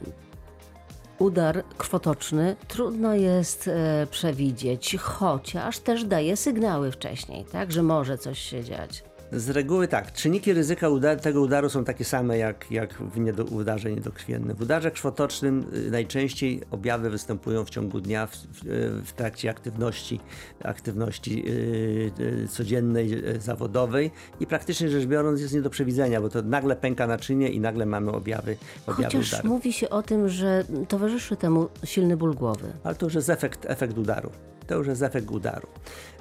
udar 1.19 1.63
krwotoczny 1.77 2.55
trudno 2.67 3.13
jest 3.13 3.67
e, 3.67 4.07
przewidzieć, 4.11 4.95
chociaż 4.99 5.79
też 5.79 6.03
daje 6.03 6.37
sygnały 6.37 6.91
wcześniej, 6.91 7.45
tak, 7.45 7.71
że 7.71 7.83
może 7.83 8.17
coś 8.17 8.39
się 8.39 8.63
dziać. 8.63 9.03
Z 9.31 9.49
reguły 9.49 9.87
tak, 9.87 10.13
czynniki 10.13 10.53
ryzyka 10.53 10.89
uda- 10.89 11.15
tego 11.15 11.41
udaru 11.41 11.69
są 11.69 11.83
takie 11.83 12.05
same 12.05 12.37
jak, 12.37 12.71
jak 12.71 12.93
w 12.93 13.19
niedo- 13.19 13.51
udarze 13.51 13.91
niedokrwiennym. 13.91 14.57
W 14.57 14.61
udarze 14.61 14.91
krwotocznym 14.91 15.65
y, 15.87 15.91
najczęściej 15.91 16.61
objawy 16.71 17.09
występują 17.09 17.65
w 17.65 17.69
ciągu 17.69 18.01
dnia, 18.01 18.27
w, 18.27 18.35
w, 18.35 19.01
w 19.05 19.11
trakcie 19.13 19.49
aktywności, 19.49 20.19
aktywności 20.63 21.43
y, 21.49 22.11
y, 22.19 22.47
codziennej, 22.47 23.13
y, 23.35 23.41
zawodowej 23.41 24.11
i 24.39 24.47
praktycznie 24.47 24.89
rzecz 24.89 25.05
biorąc 25.05 25.41
jest 25.41 25.53
nie 25.53 25.61
do 25.61 25.69
przewidzenia, 25.69 26.21
bo 26.21 26.29
to 26.29 26.41
nagle 26.41 26.75
pęka 26.75 27.07
naczynie 27.07 27.49
i 27.49 27.59
nagle 27.59 27.85
mamy 27.85 28.11
objawy, 28.11 28.57
objawy 28.87 29.03
Chociaż 29.17 29.33
udaru. 29.33 29.47
mówi 29.49 29.73
się 29.73 29.89
o 29.89 30.03
tym, 30.03 30.29
że 30.29 30.63
towarzyszy 30.87 31.35
temu 31.35 31.67
silny 31.83 32.17
ból 32.17 32.33
głowy. 32.35 32.67
Ale 32.83 32.95
to 32.95 33.05
już 33.05 33.15
jest 33.15 33.29
efekt, 33.29 33.65
efekt 33.69 33.97
udaru. 33.97 34.29
To 34.67 34.75
już 34.75 34.87
jest 34.87 35.03
efekt 35.03 35.31
udaru. 35.31 35.67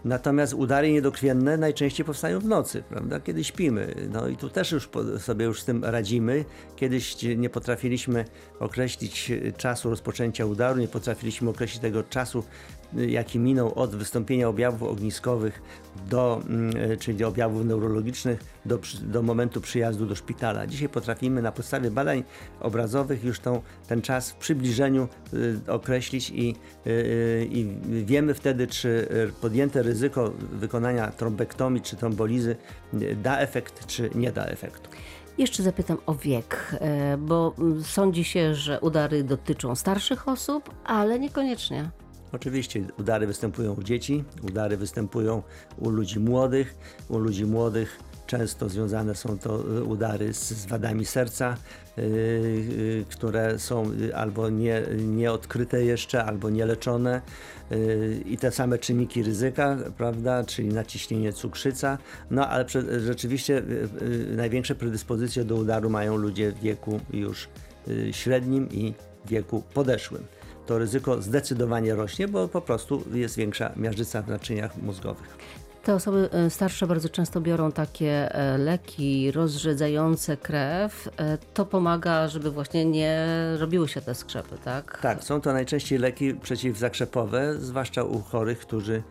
Natomiast 0.04 0.54
udary 0.54 0.92
niedokrwienne 0.92 1.56
najczęściej 1.56 2.06
powstają 2.06 2.40
w 2.40 2.44
nocy, 2.44 2.82
prawda? 2.88 3.20
Kiedy 3.20 3.44
śpimy. 3.44 3.94
No 4.12 4.28
i 4.28 4.36
tu 4.36 4.48
też 4.48 4.72
już 4.72 4.88
sobie 5.18 5.44
już 5.44 5.62
z 5.62 5.64
tym 5.64 5.84
radzimy. 5.84 6.44
Kiedyś 6.76 7.16
nie 7.36 7.50
potrafiliśmy 7.50 8.24
określić 8.60 9.32
czasu 9.56 9.90
rozpoczęcia 9.90 10.46
udaru, 10.46 10.80
nie 10.80 10.88
potrafiliśmy 10.88 11.50
określić 11.50 11.82
tego 11.82 12.02
czasu, 12.02 12.44
jaki 12.96 13.38
minął 13.38 13.74
od 13.74 13.96
wystąpienia 13.96 14.48
objawów 14.48 14.82
ogniskowych 14.82 15.62
do, 16.10 16.40
mm, 16.48 16.76
e, 16.76 16.96
czyli 16.96 17.24
objawów 17.24 17.64
neurologicznych 17.64 18.40
do, 18.66 18.78
do 19.02 19.22
momentu 19.22 19.60
przyjazdu 19.60 20.06
do 20.06 20.14
szpitala. 20.14 20.66
Dzisiaj 20.66 20.88
potrafimy 20.88 21.42
na 21.42 21.52
podstawie 21.52 21.90
badań 21.90 22.24
obrazowych 22.60 23.24
już 23.24 23.40
tą, 23.40 23.62
ten 23.88 24.02
czas 24.02 24.30
w 24.30 24.34
przybliżeniu 24.34 25.08
y, 25.34 25.60
określić 25.68 26.30
i, 26.30 26.56
y, 26.86 27.48
i 27.50 27.66
wiemy 28.04 28.34
wtedy, 28.34 28.66
czy 28.66 28.88
y, 28.88 29.32
podjęte 29.40 29.82
ryzyko 29.82 30.32
wykonania 30.52 31.10
trombektomii 31.10 31.82
czy 31.82 31.96
trombolizy 31.96 32.56
y, 32.94 33.16
da 33.22 33.38
efekt, 33.38 33.86
czy 33.86 34.10
nie 34.14 34.32
da 34.32 34.44
efektu. 34.44 34.90
Jeszcze 35.38 35.62
zapytam 35.62 35.96
o 36.06 36.14
wiek, 36.14 36.78
bo 37.18 37.54
mm, 37.58 37.84
sądzi 37.84 38.24
się, 38.24 38.54
że 38.54 38.80
udary 38.80 39.24
dotyczą 39.24 39.74
starszych 39.74 40.28
osób, 40.28 40.70
ale 40.84 41.18
niekoniecznie. 41.18 41.90
Oczywiście 42.34 42.84
udary 42.98 43.26
występują 43.26 43.74
u 43.74 43.82
dzieci, 43.82 44.24
udary 44.42 44.76
występują 44.76 45.42
u 45.78 45.90
ludzi 45.90 46.20
młodych. 46.20 46.74
U 47.08 47.18
ludzi 47.18 47.44
młodych 47.44 47.98
często 48.26 48.68
związane 48.68 49.14
są 49.14 49.38
to 49.38 49.78
y, 49.78 49.84
udary 49.84 50.34
z, 50.34 50.52
z 50.52 50.66
wadami 50.66 51.04
serca, 51.04 51.56
y, 51.98 52.02
y, 52.02 53.04
które 53.10 53.58
są 53.58 53.92
y, 53.92 54.16
albo 54.16 54.48
nie, 54.50 54.82
nieodkryte 54.98 55.84
jeszcze, 55.84 56.24
albo 56.24 56.50
nieleczone. 56.50 57.22
Y, 57.72 58.22
I 58.26 58.38
te 58.38 58.50
same 58.50 58.78
czynniki 58.78 59.22
ryzyka, 59.22 59.76
prawda, 59.96 60.44
czyli 60.44 60.68
naciśnienie 60.68 61.32
cukrzyca. 61.32 61.98
No 62.30 62.48
ale 62.48 62.64
rzeczywiście 63.06 63.62
największe 64.36 64.74
predyspozycje 64.74 65.44
do 65.44 65.54
udaru 65.54 65.90
mają 65.90 66.16
ludzie 66.16 66.52
w 66.52 66.60
wieku 66.60 67.00
już 67.12 67.48
średnim 68.12 68.68
i 68.70 68.94
wieku 69.26 69.62
podeszłym 69.74 70.24
to 70.66 70.78
ryzyko 70.78 71.22
zdecydowanie 71.22 71.94
rośnie, 71.94 72.28
bo 72.28 72.48
po 72.48 72.60
prostu 72.60 73.04
jest 73.12 73.36
większa 73.36 73.72
miażdżyca 73.76 74.22
w 74.22 74.28
naczyniach 74.28 74.76
mózgowych. 74.82 75.36
Te 75.84 75.94
osoby 75.94 76.28
e, 76.32 76.50
starsze 76.50 76.86
bardzo 76.86 77.08
często 77.08 77.40
biorą 77.40 77.72
takie 77.72 78.34
e, 78.34 78.58
leki 78.58 79.30
rozrzedzające 79.30 80.36
krew. 80.36 81.08
E, 81.16 81.38
To 81.54 81.66
pomaga, 81.66 82.28
żeby 82.28 82.50
właśnie 82.50 82.84
nie 82.84 83.26
robiły 83.58 83.88
się 83.88 84.00
te 84.00 84.14
skrzepy, 84.14 84.56
tak? 84.64 84.98
Tak, 85.02 85.24
są 85.24 85.40
to 85.40 85.52
najczęściej 85.52 85.98
leki 85.98 86.34
przeciwzakrzepowe, 86.34 87.54
zwłaszcza 87.58 88.02
u 88.04 88.20
chorych, 88.20 88.58
którzy, 88.58 89.02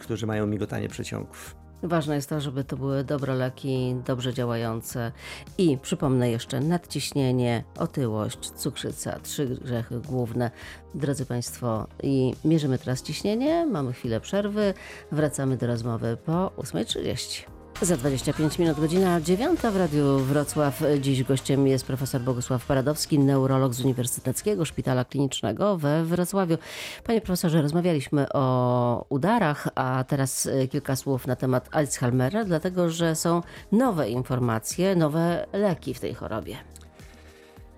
którzy 0.00 0.26
mają 0.26 0.46
migotanie 0.46 0.88
przeciągów. 0.88 1.61
Ważne 1.82 2.14
jest 2.14 2.28
to, 2.28 2.40
żeby 2.40 2.64
to 2.64 2.76
były 2.76 3.04
dobre 3.04 3.34
leki, 3.34 3.96
dobrze 4.06 4.34
działające. 4.34 5.12
I 5.58 5.78
przypomnę 5.78 6.30
jeszcze 6.30 6.60
nadciśnienie, 6.60 7.64
otyłość, 7.78 8.50
cukrzyca, 8.50 9.20
trzy 9.20 9.46
grzechy 9.46 10.00
główne. 10.00 10.50
Drodzy 10.94 11.26
Państwo, 11.26 11.86
i 12.02 12.34
mierzymy 12.44 12.78
teraz 12.78 13.02
ciśnienie, 13.02 13.66
mamy 13.66 13.92
chwilę 13.92 14.20
przerwy, 14.20 14.74
wracamy 15.12 15.56
do 15.56 15.66
rozmowy 15.66 16.16
po 16.24 16.32
8.30. 16.32 17.61
Za 17.80 17.96
25 17.96 18.58
minut, 18.58 18.80
godzina 18.80 19.20
9 19.20 19.60
w 19.60 19.76
Radiu 19.76 20.18
Wrocław. 20.18 20.82
Dziś 21.00 21.22
gościem 21.22 21.66
jest 21.66 21.86
profesor 21.86 22.20
Bogusław 22.20 22.66
Paradowski, 22.66 23.18
neurolog 23.18 23.74
z 23.74 23.80
Uniwersyteckiego 23.80 24.64
Szpitala 24.64 25.04
Klinicznego 25.04 25.76
we 25.76 26.04
Wrocławiu. 26.04 26.58
Panie 27.04 27.20
profesorze, 27.20 27.62
rozmawialiśmy 27.62 28.26
o 28.32 29.06
udarach, 29.08 29.68
a 29.74 30.04
teraz 30.08 30.46
e, 30.46 30.68
kilka 30.68 30.96
słów 30.96 31.26
na 31.26 31.36
temat 31.36 31.68
Alzheimera, 31.70 32.44
dlatego 32.44 32.90
że 32.90 33.16
są 33.16 33.42
nowe 33.72 34.10
informacje, 34.10 34.96
nowe 34.96 35.46
leki 35.52 35.94
w 35.94 36.00
tej 36.00 36.14
chorobie. 36.14 36.56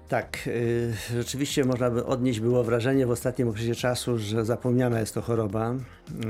Tak, 0.09 0.39
y, 0.47 0.93
rzeczywiście 1.15 1.65
można 1.65 1.91
by 1.91 2.07
odnieść 2.07 2.41
było 2.41 2.65
wrażenie 2.65 3.07
w 3.07 3.11
ostatnim 3.11 3.49
okresie 3.49 3.75
czasu, 3.75 4.19
że 4.19 4.45
zapomniana 4.45 5.01
jest 5.01 5.15
to 5.15 5.23
choroba, 5.23 5.75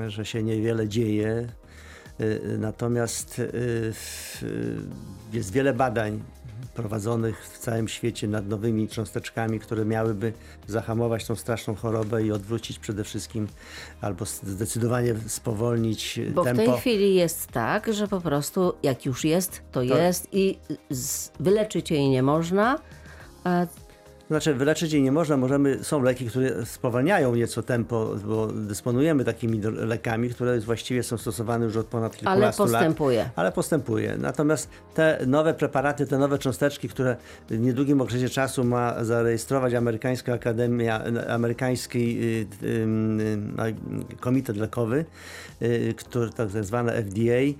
y, 0.06 0.11
że 0.11 0.25
się 0.25 0.42
niewiele 0.42 0.88
dzieje. 0.88 1.49
Y, 2.21 2.25
y, 2.25 2.59
Natomiast 2.59 3.38
y, 3.38 3.92
jest 5.33 5.52
wiele 5.52 5.73
badań 5.73 6.23
prowadzonych 6.75 7.49
w 7.49 7.59
całym 7.59 7.88
świecie 7.88 8.28
nad 8.28 8.49
nowymi 8.49 8.88
cząsteczkami, 8.88 9.61
które 9.61 9.85
miałyby 9.85 10.33
zahamować 10.66 11.26
tą 11.26 11.37
straszną 11.37 11.75
chorobę 11.75 12.23
i 12.23 12.33
odwrócić 12.33 12.78
przede 12.78 13.04
wszystkim 13.04 13.49
albo 14.00 14.25
zdecydowanie 14.25 15.14
spowolnić 15.26 16.21
Bo 16.35 16.44
tempo. 16.44 16.62
w 16.62 16.66
tej 16.66 16.78
chwili 16.78 17.14
jest 17.14 17.47
tak, 17.47 17.92
że 17.92 18.09
po 18.09 18.21
prostu 18.21 18.75
jak 18.83 19.06
już 19.06 19.25
jest, 19.25 19.62
to, 19.73 19.83
jest 19.83 20.28
i 20.33 20.59
wyleczyć 21.40 21.90
jej 21.90 22.09
nie 22.09 22.23
można. 22.23 22.78
Znaczy, 24.28 24.54
wyleczyć 24.54 24.93
jej 24.93 25.02
nie 25.02 25.12
można, 25.12 25.37
możemy, 25.37 25.85
są 25.85 26.02
leki, 26.02 26.26
które 26.26 26.66
spowalniają 26.66 27.35
nieco 27.35 27.62
tempo, 27.62 28.11
bo 28.26 28.47
dysponujemy 28.47 29.25
takimi 29.25 29.61
lekami, 29.62 30.31
które 30.31 30.61
właściwie 30.61 31.02
są 31.02 31.19
stosowane 31.19 31.64
już 31.64 31.76
od 31.76 31.87
ponad 31.87 32.12
ale 32.12 32.19
kilkunastu 32.19 32.62
lat. 32.62 32.73
postępuje. 32.73 33.31
Ale 33.37 33.52
postępuje. 33.52 34.16
Natomiast 34.19 34.69
te 34.95 35.19
nowe 35.26 35.54
preparaty, 35.54 36.07
te 36.07 36.19
nowe 36.19 36.38
cząsteczki, 36.38 36.88
które 36.88 37.16
w 37.50 37.59
niedługim 37.59 38.00
okresie 38.00 38.28
czasu 38.28 38.64
ma 38.64 39.04
zarejestrować 39.04 39.75
Amerykańska 39.75 40.33
Akademia, 40.33 41.00
Amerykański 41.28 42.19
y, 42.23 42.66
y, 42.66 42.66
y, 44.12 44.16
Komitet 44.21 44.57
Lekowy, 44.57 45.04
który, 45.97 46.31
tak 46.31 46.50
zwane 46.50 46.93
FDA, 46.93 47.59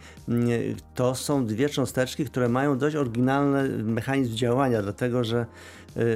to 0.94 1.14
są 1.14 1.47
dwie 1.47 1.68
cząsteczki, 1.68 2.25
które 2.25 2.49
mają 2.49 2.78
dość 2.78 2.97
oryginalny 2.97 3.68
mechanizm 3.85 4.35
działania, 4.35 4.83
dlatego 4.83 5.25
że 5.25 5.47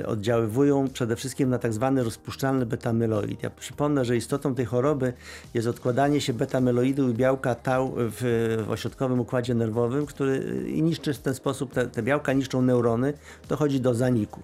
oddziaływują 0.06 0.88
przede 0.88 1.16
wszystkim 1.16 1.50
na 1.50 1.58
tak 1.58 1.72
zwany 1.72 2.04
rozpuszczalny 2.04 2.66
betamyloid. 2.66 3.42
Ja 3.42 3.50
przypomnę, 3.50 4.04
że 4.04 4.16
istotą 4.16 4.54
tej 4.54 4.64
choroby 4.64 5.12
jest 5.54 5.68
odkładanie 5.68 6.20
się 6.20 6.32
betamyloidu 6.32 7.08
i 7.10 7.14
białka 7.14 7.54
tau 7.54 7.92
w, 7.96 8.64
w 8.66 8.70
ośrodkowym 8.70 9.20
układzie 9.20 9.54
nerwowym, 9.54 10.06
który 10.06 10.64
i 10.66 10.82
niszczy 10.82 11.14
w 11.14 11.18
ten 11.18 11.34
sposób, 11.34 11.72
te, 11.72 11.86
te 11.86 12.02
białka 12.02 12.32
niszczą 12.32 12.62
neurony, 12.62 13.12
dochodzi 13.48 13.80
do 13.80 13.94
zaniku. 13.94 14.42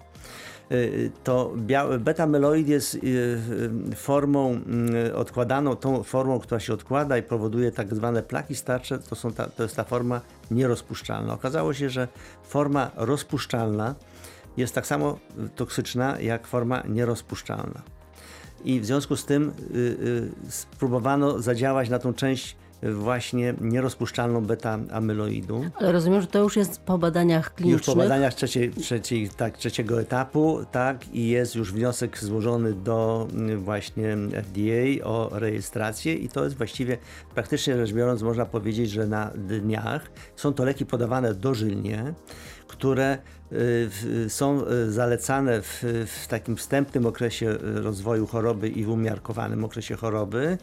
Y, 0.71 1.11
To 1.23 1.53
beta-amyloid 1.99 2.67
jest 2.67 2.95
y, 2.95 2.97
y, 3.91 3.95
formą 3.95 4.61
y, 5.07 5.15
odkładaną, 5.15 5.75
tą 5.75 6.03
formą, 6.03 6.39
która 6.39 6.59
się 6.59 6.73
odkłada 6.73 7.17
i 7.17 7.23
powoduje 7.23 7.71
tak 7.71 7.95
zwane 7.95 8.23
plaki 8.23 8.55
starcze, 8.55 8.99
to, 8.99 9.15
są 9.15 9.33
ta, 9.33 9.47
to 9.47 9.63
jest 9.63 9.75
ta 9.75 9.83
forma 9.83 10.21
nierozpuszczalna. 10.51 11.33
Okazało 11.33 11.73
się, 11.73 11.89
że 11.89 12.07
forma 12.43 12.91
rozpuszczalna 12.95 13.95
jest 14.57 14.75
tak 14.75 14.87
samo 14.87 15.19
toksyczna 15.55 16.19
jak 16.19 16.47
forma 16.47 16.83
nierozpuszczalna. 16.89 17.81
I 18.63 18.79
w 18.79 18.85
związku 18.85 19.15
z 19.15 19.25
tym 19.25 19.51
y, 19.75 19.77
y, 19.77 20.51
spróbowano 20.51 21.39
zadziałać 21.41 21.89
na 21.89 21.99
tą 21.99 22.13
część 22.13 22.55
właśnie 22.93 23.53
nierozpuszczalną 23.61 24.45
beta-amyloidu. 24.45 25.69
Ale 25.75 25.91
rozumiem, 25.91 26.21
że 26.21 26.27
to 26.27 26.39
już 26.39 26.55
jest 26.55 26.81
po 26.81 26.97
badaniach 26.97 27.53
klinicznych. 27.53 27.87
Już 27.87 27.95
po 27.95 28.01
badaniach 28.01 28.33
trzeciej, 28.33 28.71
trzeciej, 28.71 29.29
tak, 29.29 29.57
trzeciego 29.57 30.01
etapu, 30.01 30.59
tak, 30.71 31.13
i 31.13 31.27
jest 31.27 31.55
już 31.55 31.73
wniosek 31.73 32.19
złożony 32.19 32.73
do 32.73 33.27
właśnie 33.57 34.17
FDA 34.43 35.05
o 35.05 35.29
rejestrację 35.31 36.13
i 36.13 36.29
to 36.29 36.43
jest 36.43 36.57
właściwie 36.57 36.97
praktycznie 37.35 37.75
rzecz 37.75 37.93
biorąc 37.93 38.21
można 38.21 38.45
powiedzieć, 38.45 38.89
że 38.89 39.07
na 39.07 39.31
dniach 39.35 40.11
są 40.35 40.53
to 40.53 40.65
leki 40.65 40.85
podawane 40.85 41.33
dożylnie, 41.33 42.13
które 42.67 43.17
y, 43.51 44.29
są 44.29 44.67
y, 44.67 44.91
zalecane 44.91 45.61
w, 45.61 45.83
w, 46.07 46.27
takim 46.27 46.57
wstępnym 46.57 47.05
okresie 47.05 47.49
y, 47.49 47.81
rozwoju 47.81 48.27
choroby 48.27 48.69
i 48.69 48.83
w 48.83 48.89
umiarkowanym 48.89 49.63
okresie 49.63 49.95
choroby 49.95 50.57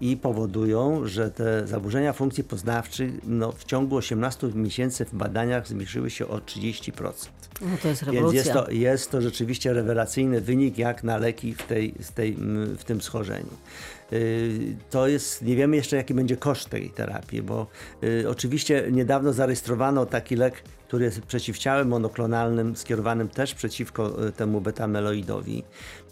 i 0.00 0.16
powodują, 0.16 1.06
że 1.06 1.30
te 1.30 1.66
zaburzenia 1.66 2.12
funkcji 2.12 2.44
poznawczych 2.44 3.12
no, 3.26 3.52
w 3.52 3.64
ciągu 3.64 3.96
18 3.96 4.46
miesięcy 4.54 5.04
w 5.04 5.14
badaniach 5.14 5.68
zmniejszyły 5.68 6.10
się 6.10 6.28
o 6.28 6.38
30%. 6.38 6.92
No 7.60 7.68
to 7.82 7.88
jest 7.88 8.02
rewolucja. 8.02 8.32
Więc 8.32 8.34
jest 8.34 8.52
to, 8.52 8.70
jest 8.70 9.10
to 9.10 9.20
rzeczywiście 9.20 9.72
rewelacyjny 9.72 10.40
wynik 10.40 10.78
jak 10.78 11.04
na 11.04 11.18
leki 11.18 11.54
w, 11.54 11.62
tej, 11.62 11.94
w, 12.00 12.12
tej, 12.12 12.36
w 12.78 12.84
tym 12.84 13.00
schorzeniu. 13.00 13.50
To 14.90 15.08
jest, 15.08 15.42
nie 15.42 15.56
wiemy 15.56 15.76
jeszcze 15.76 15.96
jaki 15.96 16.14
będzie 16.14 16.36
koszt 16.36 16.68
tej 16.68 16.90
terapii, 16.90 17.42
bo 17.42 17.66
oczywiście 18.28 18.88
niedawno 18.92 19.32
zarejestrowano 19.32 20.06
taki 20.06 20.36
lek 20.36 20.62
który 20.88 21.04
jest 21.04 21.20
przeciwciałem 21.20 21.88
monoklonalnym 21.88 22.76
skierowanym 22.76 23.28
też 23.28 23.54
przeciwko 23.54 24.28
e, 24.28 24.32
temu 24.32 24.60
beta-meloidowi, 24.60 25.62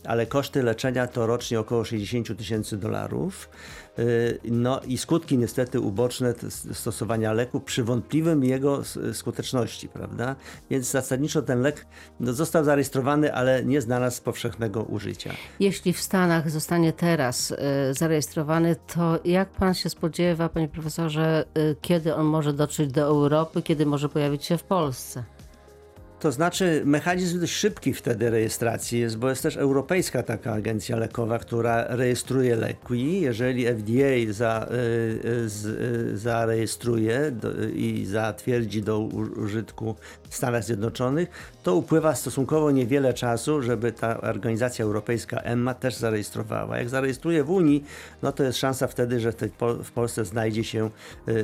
ale 0.05 0.27
koszty 0.27 0.63
leczenia 0.63 1.07
to 1.07 1.27
rocznie 1.27 1.61
około 1.61 1.85
60 1.85 2.39
tysięcy 2.39 2.77
dolarów. 2.77 3.49
Y, 3.99 4.39
no 4.45 4.81
i 4.81 4.99
skutki 4.99 5.39
niestety 5.39 5.81
uboczne 5.81 6.35
stosowania 6.73 7.33
leku 7.33 7.61
przy 7.61 7.85
wątpliwym 7.85 8.45
jego 8.45 8.83
skuteczności, 9.13 9.89
prawda? 9.89 10.37
Więc 10.71 10.91
zasadniczo 10.91 11.43
ten 11.43 11.61
lek 11.61 11.87
no, 12.21 12.33
został 12.33 12.65
zarejestrowany, 12.65 13.35
ale 13.35 13.65
nie 13.65 13.81
znalazł 13.81 14.23
powszechnego 14.23 14.83
użycia. 14.83 15.31
Jeśli 15.61 15.93
w 15.93 16.01
Stanach 16.01 16.51
zostanie 16.51 16.93
teraz 16.93 17.51
y, 17.51 17.57
zarejestrowany, 17.95 18.77
to 18.95 19.19
jak 19.25 19.49
pan 19.49 19.75
się 19.75 19.91
spodziewa, 19.91 20.49
panie 20.49 20.69
profesorze, 20.69 21.45
y, 21.59 21.77
kiedy 21.81 22.15
on 22.15 22.27
może 22.27 22.53
dotrzeć 22.53 22.93
do 22.93 23.03
Europy, 23.03 23.63
kiedy 23.63 23.87
może 23.87 24.09
pojawić 24.09 24.45
się 24.45 24.59
w 24.59 24.65
Polsce? 24.65 25.25
To 26.23 26.33
znaczy, 26.33 26.83
mechanizm 26.85 27.41
dość 27.41 27.53
szybki 27.53 27.95
wtedy 27.95 28.31
rejestracji 28.31 29.01
jest, 29.01 29.19
bo 29.19 29.31
jest 29.31 29.43
też 29.43 29.57
europejska 29.57 30.23
taka 30.23 30.53
agencja 30.53 30.97
lekowa, 30.97 31.39
która 31.39 31.85
rejestruje 31.89 32.57
leki. 32.57 33.21
Jeżeli 33.21 33.67
FDA 33.67 34.33
za, 34.33 34.69
y, 34.71 35.29
y, 35.29 35.49
z, 35.49 35.67
y, 35.67 36.19
zarejestruje 36.19 37.31
do, 37.31 37.49
i 37.75 38.05
zatwierdzi 38.07 38.83
do 38.83 39.01
użytku 39.37 39.97
w 40.29 40.37
Stanach 40.37 40.65
Zjednoczonych, 40.65 41.29
to 41.63 41.75
upływa 41.77 42.15
stosunkowo 42.15 42.71
niewiele 42.71 43.15
czasu, 43.15 43.63
żeby 43.63 43.93
ta 43.93 44.21
organizacja 44.21 44.85
europejska 44.85 45.41
EMMA 45.41 45.75
też 45.75 45.97
zarejestrowała. 45.97 46.79
Jak 46.79 46.89
zarejestruje 46.89 47.45
w 47.45 47.51
Unii, 47.51 47.85
no 48.23 48.33
to 48.33 48.45
jest 48.45 48.59
szansa 48.59 48.87
wtedy, 48.87 49.21
że 49.21 49.33
w 49.85 49.91
Polsce 49.91 50.25
znajdzie 50.25 50.65
się 50.65 50.91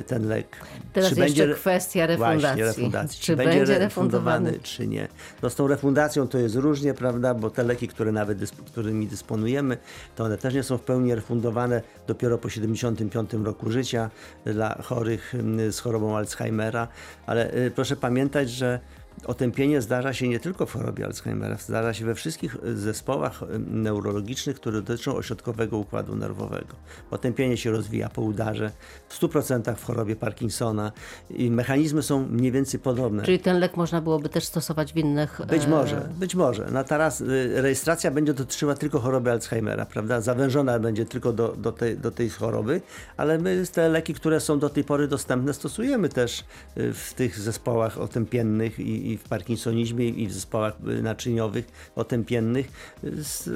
ten 0.07 0.29
lek. 0.29 0.57
Teraz 0.93 1.15
Czy 1.15 1.21
jeszcze 1.21 1.41
będzie, 1.41 1.55
kwestia 1.55 2.07
refundacji. 2.07 2.41
Właśnie, 2.41 2.65
refundacji. 2.65 3.21
Czy, 3.21 3.27
Czy 3.27 3.37
będzie, 3.37 3.59
będzie 3.59 3.79
refundowany? 3.79 4.59
Czy 4.69 4.87
nie. 4.87 5.09
No 5.43 5.51
z 5.51 5.55
tą 5.55 5.67
refundacją 5.67 6.29
to 6.29 6.39
jest 6.39 6.55
różnie, 6.55 6.95
prawda, 6.95 7.35
bo 7.35 7.51
te 7.51 7.65
leki, 7.65 7.89
które 7.89 8.13
nawet 8.13 8.39
dysp 8.39 8.57
którymi 8.67 9.07
dysponujemy, 9.07 9.77
to 10.17 10.25
one 10.25 10.39
też 10.39 10.55
nie 10.55 10.63
są 10.63 10.79
w 10.79 10.83
pełni 10.83 11.15
refundowane 11.15 11.83
dopiero 12.07 12.39
po 12.39 12.49
75 12.49 13.33
roku 13.33 13.71
życia 13.71 14.11
dla 14.45 14.83
chorych 14.83 15.35
mm, 15.35 15.73
z 15.73 15.81
chorobą 15.81 16.17
Alzheimera, 16.17 16.89
ale 17.27 17.55
y, 17.55 17.71
proszę 17.71 17.97
pamiętać, 17.97 18.51
że 18.51 18.81
Otępienie 19.27 19.83
zdarza 19.83 20.13
się 20.13 20.29
nie 20.29 20.41
tylko 20.41 20.67
w 20.67 20.73
chorobie 20.73 21.07
Alzheimera, 21.07 21.57
zdarza 21.57 21.95
się 21.95 22.05
we 22.05 22.15
wszystkich 22.15 22.57
zespołach 22.75 23.41
neurologicznych, 23.67 24.57
które 24.57 24.83
dotyczą 24.83 25.17
ośrodkowego 25.17 25.79
układu 25.79 26.17
nerwowego. 26.17 26.77
Otępienie 27.11 27.57
się 27.57 27.71
rozwija 27.71 28.09
po 28.09 28.23
udarze, 28.23 28.71
w 29.09 29.21
100% 29.21 29.75
w 29.75 29.85
chorobie 29.85 30.17
Parkinsona 30.17 30.93
i 31.31 31.51
mechanizmy 31.51 32.03
są 32.03 32.27
mniej 32.29 32.53
więcej 32.53 32.81
podobne. 32.81 33.25
Czyli 33.25 33.39
ten 33.39 33.59
lek 33.59 33.77
można 33.77 34.01
byłoby 34.01 34.29
też 34.29 34.45
stosować 34.45 34.93
w 34.93 34.97
innych... 34.97 35.41
Być 35.49 35.65
e, 35.65 35.69
może, 35.69 36.09
być 36.19 36.35
może. 36.35 36.71
Na 36.71 36.85
teraz 36.85 37.23
rejestracja 37.55 38.11
będzie 38.11 38.35
dotyczyła 38.35 38.75
tylko 38.75 39.01
choroby 39.01 39.31
Alzheimera, 39.31 39.87
prawda? 39.87 40.21
Zawężona 40.21 40.79
będzie 40.79 41.07
tylko 41.07 41.33
do, 41.33 41.49
do, 41.49 41.73
tej, 41.73 41.99
do 41.99 42.11
tej 42.11 42.31
choroby, 42.31 42.81
ale 43.17 43.39
my 43.39 43.65
te 43.73 43.89
leki, 43.89 44.15
które 44.15 44.41
są 44.41 44.59
do 44.59 44.69
tej 44.69 44.85
pory 44.85 45.09
dostępne, 45.09 45.55
stosujemy 45.55 46.09
też 46.09 46.45
w 46.77 47.13
tych 47.17 47.39
zespołach 47.39 47.99
otępiennych 47.99 48.81
i, 48.81 49.08
i 49.09 49.19
w 49.19 49.23
parkinsonizmie, 49.23 50.09
i 50.09 50.27
w 50.27 50.33
zespołach 50.33 50.81
naczyniowych, 51.03 51.67
otępiennych, 51.97 52.93
z 53.03 53.51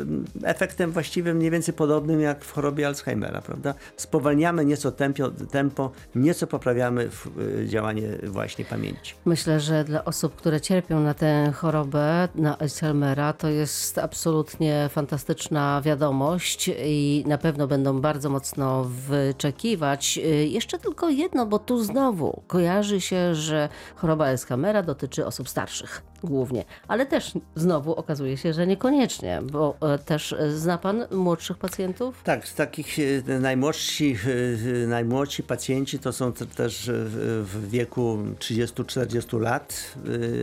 efektem 0.44 0.92
właściwie 0.92 1.34
mniej 1.34 1.50
więcej 1.50 1.74
podobnym 1.74 2.20
jak 2.20 2.44
w 2.44 2.52
chorobie 2.52 2.86
Alzheimera, 2.86 3.40
prawda? 3.40 3.74
Spowalniamy 3.96 4.64
nieco 4.64 4.92
tempo, 4.92 5.30
tempo 5.50 5.90
nieco 6.14 6.46
poprawiamy 6.46 7.08
y, 7.60 7.68
działanie 7.68 8.08
właśnie 8.22 8.64
pamięci. 8.64 9.14
Myślę, 9.24 9.60
że 9.60 9.84
dla 9.84 10.04
osób, 10.04 10.36
które 10.36 10.60
cierpią 10.60 11.00
na 11.00 11.14
tę 11.14 11.52
chorobę, 11.54 12.28
na 12.34 12.58
Alzheimera, 12.58 13.32
to 13.32 13.48
jest 13.48 13.98
absolutnie 13.98 14.88
fantastyczna 14.92 15.80
wiadomość 15.84 16.70
i 16.84 17.24
na 17.26 17.38
pewno 17.38 17.66
będą 17.66 18.00
bardzo 18.00 18.30
mocno 18.30 18.84
wyczekiwać. 18.84 20.18
Y, 20.18 20.46
jeszcze 20.46 20.78
tylko 20.78 21.08
jedno, 21.10 21.46
bo 21.46 21.58
tu 21.58 21.84
znowu 21.84 22.42
kojarzy 22.46 23.00
się, 23.00 23.34
że 23.34 23.68
choroba 23.96 24.26
Alzheimera 24.26 24.82
dotyczy 24.82 25.26
osób 25.26 25.41
starszych 25.46 26.02
głównie, 26.24 26.64
ale 26.88 27.06
też 27.06 27.32
znowu 27.54 27.94
okazuje 27.94 28.36
się, 28.36 28.52
że 28.52 28.66
niekoniecznie, 28.66 29.42
bo 29.52 29.76
e, 29.80 29.98
też 29.98 30.32
e, 30.32 30.50
zna 30.50 30.78
pan 30.78 31.04
młodszych 31.10 31.58
pacjentów? 31.58 32.22
Tak, 32.24 32.48
z 32.48 32.54
takich 32.54 32.98
e, 33.28 33.38
najmłodsi, 33.38 34.16
najmłodsi 34.88 35.42
pacjenci 35.42 35.98
to 35.98 36.12
są 36.12 36.32
też 36.32 36.90
w 37.42 37.68
wieku 37.70 38.18
30-40 38.38 39.40
lat, 39.40 39.94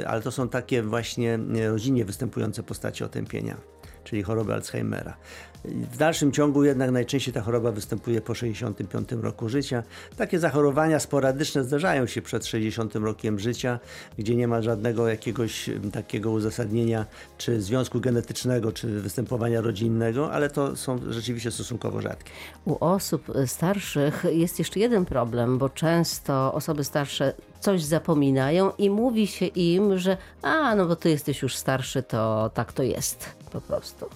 ale 0.08 0.22
to 0.22 0.32
są 0.32 0.50
takie 0.50 0.84
właśnie 0.84 1.40
rodzinnie 1.70 2.06
występujące 2.06 2.64
postacie 2.64 3.06
otępienia 3.06 3.58
czyli 4.04 4.24
choroby 4.24 4.54
Alzheimera. 4.54 5.18
W 5.66 5.98
dalszym 5.98 6.32
ciągu 6.32 6.64
jednak 6.64 6.92
najczęściej 6.92 7.34
ta 7.34 7.42
choroba 7.42 7.72
występuje 7.72 8.22
po 8.22 8.36
65 8.36 9.12
roku 9.12 9.50
życia. 9.50 9.84
Takie 10.18 10.40
zachorowania 10.40 11.00
sporadyczne 11.00 11.64
zdarzają 11.64 12.08
się 12.08 12.22
przed 12.22 12.46
60 12.46 12.96
rokiem 12.96 13.40
życia, 13.40 13.80
gdzie 14.18 14.36
nie 14.36 14.48
ma 14.48 14.62
żadnego 14.62 15.08
jakiegoś 15.08 15.70
takiego 15.94 16.32
uzasadnienia, 16.32 17.06
czy 17.38 17.62
związku 17.62 18.00
genetycznego, 18.00 18.72
czy 18.72 18.88
występowania 18.88 19.62
rodzinnego, 19.62 20.32
ale 20.32 20.50
to 20.50 20.76
są 20.76 21.00
rzeczywiście 21.10 21.52
stosunkowo 21.52 22.02
rzadkie. 22.02 22.32
U 22.66 22.78
osób 22.80 23.28
starszych 23.46 24.26
jest 24.32 24.60
jeszcze 24.60 24.80
jeden 24.80 25.06
problem, 25.06 25.58
bo 25.58 25.70
często 25.70 26.54
osoby 26.54 26.84
starsze 26.84 27.34
coś 27.60 27.84
zapominają 27.84 28.72
i 28.78 28.90
mówi 28.90 29.28
się 29.28 29.46
im, 29.46 29.98
że 29.98 30.18
a, 30.42 30.76
no 30.76 30.86
bo 30.86 30.96
ty 30.96 31.10
jesteś 31.10 31.42
już 31.42 31.56
starszy, 31.56 32.04
to 32.04 32.52
tak 32.54 32.74
to 32.74 32.84
jest 32.84 33.26
po 33.52 33.62
prostu. 33.62 34.10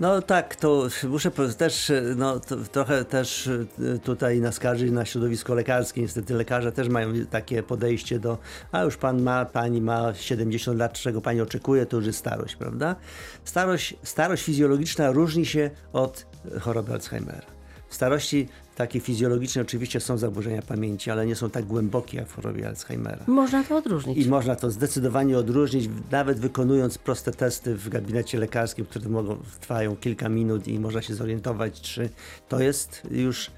No 0.00 0.22
tak, 0.22 0.56
to 0.56 0.88
muszę 1.08 1.30
też 1.58 1.92
no, 2.16 2.40
trochę 2.72 3.04
też 3.04 3.46
y, 3.46 3.66
tutaj 4.04 4.40
naskarżyć 4.40 4.90
na 4.90 5.04
środowisko 5.04 5.54
lekarskie. 5.54 6.00
Niestety 6.00 6.34
lekarze 6.34 6.72
też 6.72 6.88
mają 6.88 7.26
takie 7.30 7.62
podejście 7.62 8.18
do, 8.18 8.38
a 8.72 8.82
już 8.82 8.96
pan 8.96 9.22
ma, 9.22 9.44
pani 9.44 9.80
ma 9.80 10.14
70 10.14 10.78
lat, 10.78 10.92
czego 10.92 11.20
pani 11.20 11.40
oczekuje, 11.40 11.86
to 11.86 11.96
już 11.96 12.06
jest 12.06 12.18
starość, 12.18 12.56
prawda? 12.56 12.96
Starość, 13.44 13.94
starość 14.02 14.42
fizjologiczna 14.42 15.10
różni 15.10 15.46
się 15.46 15.70
od 15.92 16.26
choroby 16.60 16.92
Alzheimera. 16.92 17.55
W 17.96 17.98
starości 17.98 18.48
takie 18.74 19.00
fizjologiczne 19.00 19.62
oczywiście 19.62 20.00
są 20.00 20.18
zaburzenia 20.18 20.62
pamięci, 20.62 21.10
ale 21.10 21.26
nie 21.26 21.36
są 21.36 21.50
tak 21.50 21.64
głębokie 21.64 22.18
jak 22.18 22.28
w 22.28 22.34
chorobie 22.34 22.68
Alzheimera. 22.68 23.24
Można 23.26 23.64
to 23.64 23.76
odróżnić. 23.76 24.26
I 24.26 24.28
można 24.28 24.56
to 24.56 24.70
zdecydowanie 24.70 25.38
odróżnić, 25.38 25.90
nawet 26.10 26.40
wykonując 26.40 26.98
proste 26.98 27.32
testy 27.32 27.74
w 27.74 27.88
gabinecie 27.88 28.38
lekarskim, 28.38 28.86
które 28.86 29.08
mogą, 29.08 29.36
trwają 29.60 29.96
kilka 29.96 30.28
minut 30.28 30.68
i 30.68 30.78
można 30.78 31.02
się 31.02 31.14
zorientować, 31.14 31.80
czy 31.80 32.08
to 32.48 32.60
jest 32.60 33.02
już 33.10 33.50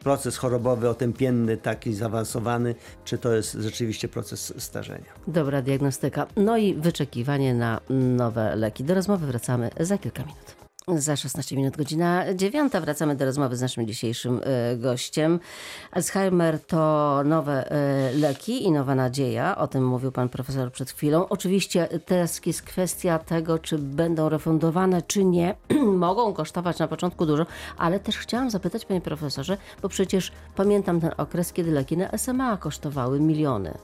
proces 0.00 0.36
chorobowy, 0.36 0.88
otępienny, 0.88 1.56
taki 1.56 1.94
zaawansowany, 1.94 2.74
czy 3.04 3.18
to 3.18 3.34
jest 3.34 3.52
rzeczywiście 3.52 4.08
proces 4.08 4.54
starzenia. 4.58 5.12
Dobra 5.26 5.62
diagnostyka. 5.62 6.26
No 6.36 6.56
i 6.56 6.74
wyczekiwanie 6.74 7.54
na 7.54 7.80
nowe 7.90 8.56
leki. 8.56 8.84
Do 8.84 8.94
rozmowy 8.94 9.26
wracamy 9.26 9.70
za 9.80 9.98
kilka 9.98 10.22
minut. 10.22 10.63
Za 10.88 11.16
16 11.16 11.56
minut, 11.56 11.76
godzina 11.76 12.34
9. 12.34 12.72
Wracamy 12.72 13.16
do 13.16 13.24
rozmowy 13.24 13.56
z 13.56 13.60
naszym 13.60 13.86
dzisiejszym 13.86 14.40
e, 14.44 14.76
gościem. 14.76 15.40
Alzheimer 15.92 16.60
to 16.60 17.22
nowe 17.24 17.70
e, 17.70 18.12
leki 18.12 18.64
i 18.64 18.72
nowa 18.72 18.94
nadzieja. 18.94 19.56
O 19.56 19.66
tym 19.66 19.86
mówił 19.86 20.12
pan 20.12 20.28
profesor 20.28 20.72
przed 20.72 20.90
chwilą. 20.90 21.28
Oczywiście 21.28 21.88
teraz 22.06 22.46
jest 22.46 22.62
kwestia 22.62 23.18
tego, 23.18 23.58
czy 23.58 23.78
będą 23.78 24.28
refundowane, 24.28 25.02
czy 25.02 25.24
nie. 25.24 25.54
Mogą 26.06 26.32
kosztować 26.32 26.78
na 26.78 26.88
początku 26.88 27.26
dużo, 27.26 27.46
ale 27.78 28.00
też 28.00 28.18
chciałam 28.18 28.50
zapytać, 28.50 28.84
panie 28.84 29.00
profesorze, 29.00 29.56
bo 29.82 29.88
przecież 29.88 30.32
pamiętam 30.56 31.00
ten 31.00 31.10
okres, 31.16 31.52
kiedy 31.52 31.70
leki 31.70 31.96
na 31.96 32.10
SMA 32.18 32.56
kosztowały 32.56 33.20
miliony. 33.20 33.74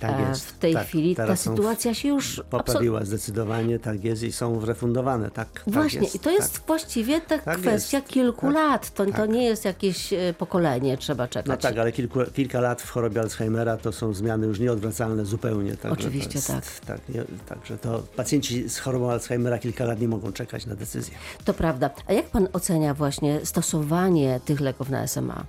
Tak 0.00 0.20
E, 0.20 0.28
jest. 0.28 0.46
W 0.46 0.58
tej 0.58 0.74
tak, 0.74 0.86
chwili 0.86 1.16
ta 1.16 1.34
w- 1.36 1.40
sytuacja 1.40 1.94
się 1.94 2.08
już 2.08 2.42
Poprawiła 2.50 3.04
zdecydowanie, 3.04 3.78
tak 3.78 4.04
jest 4.04 4.22
i 4.22 4.32
są 4.32 4.64
refundowane, 4.66 5.30
tak. 5.30 5.48
tak 5.52 5.62
Właśnie, 5.74 6.00
jest, 6.00 6.14
i 6.14 6.18
to 6.18 6.30
jest 6.30 6.60
właściwie 6.66 7.20
ta 7.20 7.38
Tak 7.38 7.58
kwestia 7.58 7.98
jest, 7.98 8.08
kilku 8.10 8.46
tak, 8.46 8.54
lat. 8.54 8.90
To, 8.90 9.06
to 9.06 9.12
tak. 9.12 9.30
nie 9.30 9.44
jest 9.44 9.64
jakieś 9.64 10.12
e, 10.12 10.34
pokolenie, 10.38 10.96
trzeba 10.98 11.28
czekać. 11.28 11.46
No 11.46 11.56
tak, 11.56 11.78
ale 11.78 11.92
kilku, 11.92 12.18
kilka 12.34 12.60
lat 12.60 12.82
w 12.82 12.90
chorobie 12.90 13.20
Alzheimera 13.20 13.76
to 13.76 13.92
są 13.92 14.14
zmiany 14.14 14.46
już 14.46 14.60
nieodwracalne 14.60 15.24
zupełnie. 15.24 15.76
Oczywiście 15.90 16.38
jest, 16.38 16.46
tak. 16.48 16.64
tak 16.86 17.08
nie, 17.08 17.24
także 17.48 17.78
to 17.78 18.02
pacjenci 18.16 18.68
z 18.68 18.78
chorobą 18.78 19.10
Alzheimera 19.10 19.58
kilka 19.58 19.84
lat 19.84 20.00
nie 20.00 20.08
mogą 20.08 20.32
czekać 20.32 20.66
na 20.66 20.74
decyzję. 20.74 21.14
To 21.44 21.54
prawda. 21.54 21.90
A 22.06 22.12
jak 22.12 22.26
pan 22.26 22.48
ocenia 22.52 22.94
właśnie 22.94 23.40
stosowanie 23.46 24.40
tych 24.44 24.60
leków 24.60 24.90
na 24.90 25.06
SMA? 25.06 25.44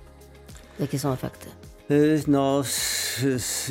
Jakie 0.80 0.98
są 0.98 1.12
efekty? 1.12 1.46
Y, 1.90 2.22
No, 2.26 2.62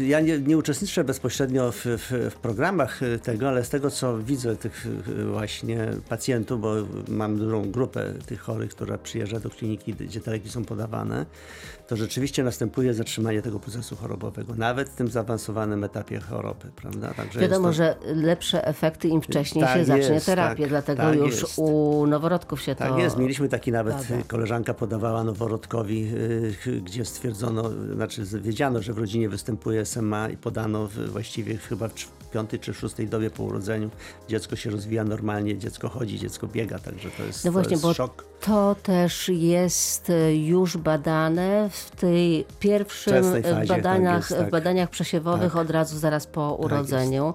ja 0.06 0.19
nie, 0.19 0.39
nie 0.39 0.58
uczestniczę 0.58 1.03
bezpośrednio 1.03 1.71
w, 1.71 1.75
w, 1.86 2.30
w 2.32 2.36
programach 2.36 3.03
y, 3.03 3.19
tego, 3.19 3.47
ale 3.47 3.63
z 3.63 3.69
tego 3.69 3.91
co 3.91 4.17
widzę 4.17 4.56
tych 4.56 4.86
y, 4.86 5.25
właśnie 5.25 5.88
pacjentów, 6.10 6.62
bo 6.62 6.73
mam 7.08 7.38
dużą 7.38 7.71
grupę 7.71 8.13
tych 8.25 8.41
chorych, 8.41 8.71
która 8.71 8.97
przyjeżdża 8.97 9.39
do 9.39 9.49
kliniki, 9.49 9.93
gdzie 9.93 10.21
te 10.21 10.32
leki 10.32 10.49
są 10.49 10.65
podawane, 10.65 11.25
to 11.88 11.95
rzeczywiście 11.95 12.43
następuje 12.43 12.93
zatrzymanie 12.93 13.41
tego 13.41 13.60
procesu 13.60 13.95
chorobowego, 13.95 14.53
nawet 14.56 14.89
w 14.89 14.95
tym 14.95 15.08
zaawansowanym 15.08 15.84
etapie 15.84 16.19
choroby, 16.19 16.67
prawda? 16.75 17.13
Także 17.13 17.39
Wiadomo, 17.39 17.67
jest 17.67 17.80
to, 17.80 17.84
że 17.84 18.15
lepsze 18.15 18.65
efekty 18.67 19.08
im 19.08 19.21
wcześniej 19.21 19.63
Tak 19.65 19.77
się 19.77 19.86
zacznie 19.86 20.13
jest, 20.13 20.25
terapię, 20.25 20.62
tak, 20.63 20.69
dlatego 20.69 21.03
tak 21.03 21.15
już 21.15 21.41
jest. 21.41 21.53
u 21.60 22.06
noworodków 22.08 22.62
się 22.62 22.75
Tak 22.75 22.89
to... 22.89 22.99
jest, 22.99 23.17
mieliśmy 23.17 23.49
taki 23.49 23.71
nawet, 23.71 23.95
bada. 23.95 24.23
koleżanka 24.27 24.73
podawała 24.73 25.23
noworodkowi, 25.23 26.12
gdzie 26.84 27.06
stwierdzono, 27.06 27.69
znaczy 28.15 28.41
wiedziano, 28.41 28.82
że 28.82 28.93
w 28.93 28.98
rodzinie 28.98 29.30
występuje 29.30 29.86
SMA 29.86 30.30
i 30.30 30.38
podano 30.38 30.88
w, 30.88 31.12
właściwie 31.12 31.58
chyba 31.58 31.88
w 31.88 31.93
piątej 32.29 32.59
czy 32.59 32.73
szóstej 32.73 33.07
dobie 33.07 33.29
po 33.29 33.43
urodzeniu. 33.43 33.89
Dziecko 34.29 34.55
się 34.55 34.69
rozwija 34.69 35.03
normalnie, 35.03 35.57
dziecko 35.57 35.89
chodzi, 35.89 36.19
dziecko 36.19 36.47
biega, 36.47 36.79
także 36.79 37.09
to 37.17 37.23
jest, 37.23 37.45
No 37.45 37.49
to 37.49 37.53
właśnie, 37.53 37.71
jest 37.71 37.83
bo 37.83 37.93
szok. 37.93 38.25
to 38.41 38.75
też 38.83 39.29
jest 39.29 40.09
e, 40.09 40.35
już 40.35 40.77
badane 40.77 41.69
w 41.69 41.91
tej 41.91 42.45
pierwszym 42.59 43.15
e, 43.15 43.41
fazie, 43.41 43.43
tak 43.43 43.67
badaniach, 43.67 44.29
jest, 44.29 44.39
tak. 44.41 44.47
w 44.47 44.51
badaniach 44.51 44.89
przesiewowych 44.89 45.53
Tak. 45.53 45.61
od 45.61 45.69
razu 45.69 45.99
zaraz 45.99 46.27
po 46.27 46.53
urodzeniu. 46.53 47.33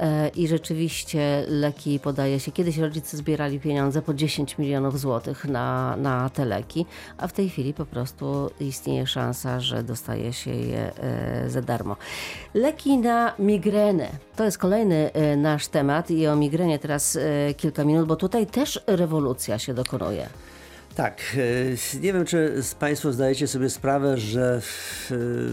E, 0.00 0.28
I 0.28 0.48
rzeczywiście 0.48 1.44
leki 1.48 2.00
podaje 2.00 2.40
się. 2.40 2.52
Kiedyś 2.52 2.78
rodzice 2.78 3.16
zbierali 3.16 3.60
pieniądze 3.60 4.02
po 4.02 4.14
10 4.14 4.58
milionów 4.58 5.00
złotych 5.00 5.44
na, 5.44 5.96
na 5.96 6.30
te 6.30 6.44
leki, 6.44 6.86
a 7.18 7.28
w 7.28 7.32
tej 7.32 7.48
chwili 7.48 7.74
po 7.74 7.86
prostu 7.86 8.50
istnieje 8.60 9.06
szansa, 9.06 9.60
że 9.60 9.82
dostaje 9.82 10.32
się 10.32 10.50
je 10.50 10.92
za 11.48 11.62
darmo. 11.62 11.96
Leki 12.54 12.98
na 12.98 13.34
migrenę. 13.38 14.08
To 14.36 14.44
jest 14.44 14.58
kolejny 14.58 15.12
e, 15.12 15.36
nasz 15.36 15.68
temat 15.68 16.10
i 16.10 16.26
o 16.26 16.36
migrenie 16.36 16.78
teraz 16.78 17.16
e, 17.16 17.54
kilka 17.54 17.84
minut, 17.84 18.08
bo 18.08 18.16
tutaj 18.16 18.46
też 18.46 18.80
rewolucja 18.86 19.58
się 19.58 19.74
dokonuje. 19.74 20.28
Tak, 20.94 21.20
y, 21.36 21.76
nie 22.00 22.12
wiem, 22.12 22.24
czy 22.24 22.62
Państwo 22.78 23.12
zdajecie 23.12 23.48
sobie 23.48 23.70
sprawę, 23.70 24.16
że 24.16 24.62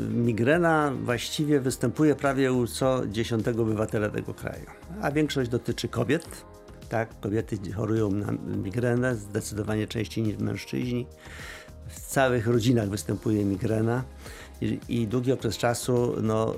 migrena 0.10 0.92
właściwie 1.04 1.60
występuje 1.60 2.16
prawie 2.16 2.54
u 2.54 2.68
co 2.68 3.08
dziesiątego 3.08 3.64
obywatela 3.64 4.10
tego 4.10 4.34
kraju, 4.34 4.66
a 5.02 5.12
większość 5.12 5.50
dotyczy 5.50 5.88
kobiet. 5.88 6.46
Tak, 6.90 7.20
kobiety 7.20 7.72
chorują 7.72 8.12
na 8.12 8.32
migrenę 8.58 9.16
zdecydowanie 9.16 9.88
częściej 9.88 10.24
niż 10.24 10.38
mężczyźni. 10.38 11.08
W 11.88 12.00
całych 12.00 12.48
rodzinach 12.48 12.90
występuje 12.90 13.46
migrena 13.46 14.04
i, 14.62 15.08
długi 15.08 15.32
okres 15.32 15.58
czasu 15.58 16.16
no, 16.22 16.56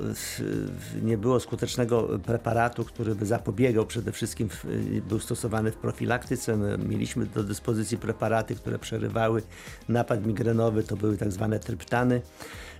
nie 1.02 1.18
było 1.18 1.40
skutecznego 1.40 2.20
preparatu, 2.26 2.86
który 2.86 3.16
by 3.16 3.26
zapobiegał 3.26 3.86
przede 3.86 4.12
wszystkim, 4.12 4.50
w, 4.50 4.66
był 5.10 5.20
stosowany 5.20 5.72
w 5.72 5.76
profilaktyce. 5.76 6.58
My 6.58 6.78
mieliśmy 6.78 7.26
do 7.26 7.44
dyspozycji 7.44 7.98
preparaty, 7.98 8.56
które 8.56 8.80
przerywały 8.80 9.42
napad 9.90 10.26
migrenowy, 10.26 10.84
to 10.84 10.96
były 10.98 11.18
tak 11.18 11.32
zwane 11.32 11.60
tryptany. 11.60 12.22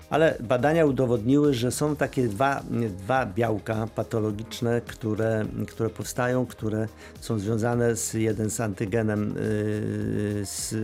Ale 0.10 0.38
badania 0.40 0.86
udowodniły, 0.86 1.54
że 1.54 1.72
są 1.72 1.96
takie 1.96 2.28
dwa, 2.28 2.64
dwa 2.98 3.26
białka 3.26 3.88
patologiczne, 3.96 4.82
które, 4.82 5.46
które 5.68 5.90
powstają, 5.90 6.46
które 6.46 6.88
są 7.22 7.40
związane 7.40 7.96
z 7.96 8.14
jeden 8.14 8.50
z 8.50 8.60
antygenem 8.60 9.28
yy, 9.30 10.46
z 10.46 10.76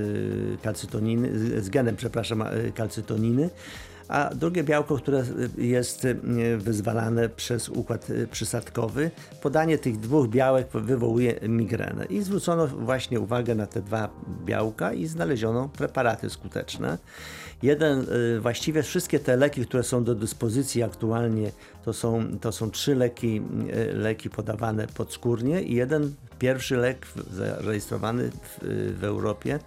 kalcytoniny, 0.61 1.61
z 1.61 1.69
genem, 1.69 1.95
przepraszam, 1.95 2.43
kalcytoniny, 2.75 3.49
a 4.07 4.35
drugie 4.35 4.63
białko, 4.63 4.97
które 4.97 5.23
jest 5.57 6.03
yy, 6.03 6.57
wyzwalane 6.57 7.29
przez 7.29 7.69
układ 7.69 8.09
yy, 8.09 8.27
przysadkowy. 8.27 9.11
Podanie 9.41 9.77
tych 9.77 9.99
dwóch 9.99 10.27
białek 10.27 10.67
wywołuje 10.73 11.39
migrenę. 11.49 12.05
I 12.05 12.21
zwrócono 12.21 12.67
właśnie 12.67 13.19
uwagę 13.19 13.55
na 13.55 13.67
te 13.67 13.81
dwa 13.81 14.09
białka 14.45 14.93
i 14.93 15.07
znaleziono 15.07 15.69
preparaty 15.69 16.29
skuteczne. 16.29 16.97
Jeden, 17.63 18.05
y, 18.35 18.39
właściwie 18.39 18.83
wszystkie 18.83 19.19
te 19.19 19.37
leki, 19.37 19.65
które 19.65 19.83
są 19.83 20.03
do 20.03 20.15
dyspozycji 20.15 20.83
aktualnie, 20.83 21.51
to 21.85 21.93
są, 21.93 22.39
to 22.41 22.51
są 22.51 22.71
trzy 22.71 22.95
leki, 22.95 23.41
y, 23.75 23.93
leki 23.93 24.29
podawane 24.29 24.87
podskórnie 24.87 25.61
i 25.61 25.75
jeden 25.75 26.13
pierwszy 26.39 26.77
lek 26.77 27.07
zarejestrowany 27.31 28.31
w, 28.31 28.63
y, 28.63 28.93
w 28.93 29.03
Europie 29.03 29.59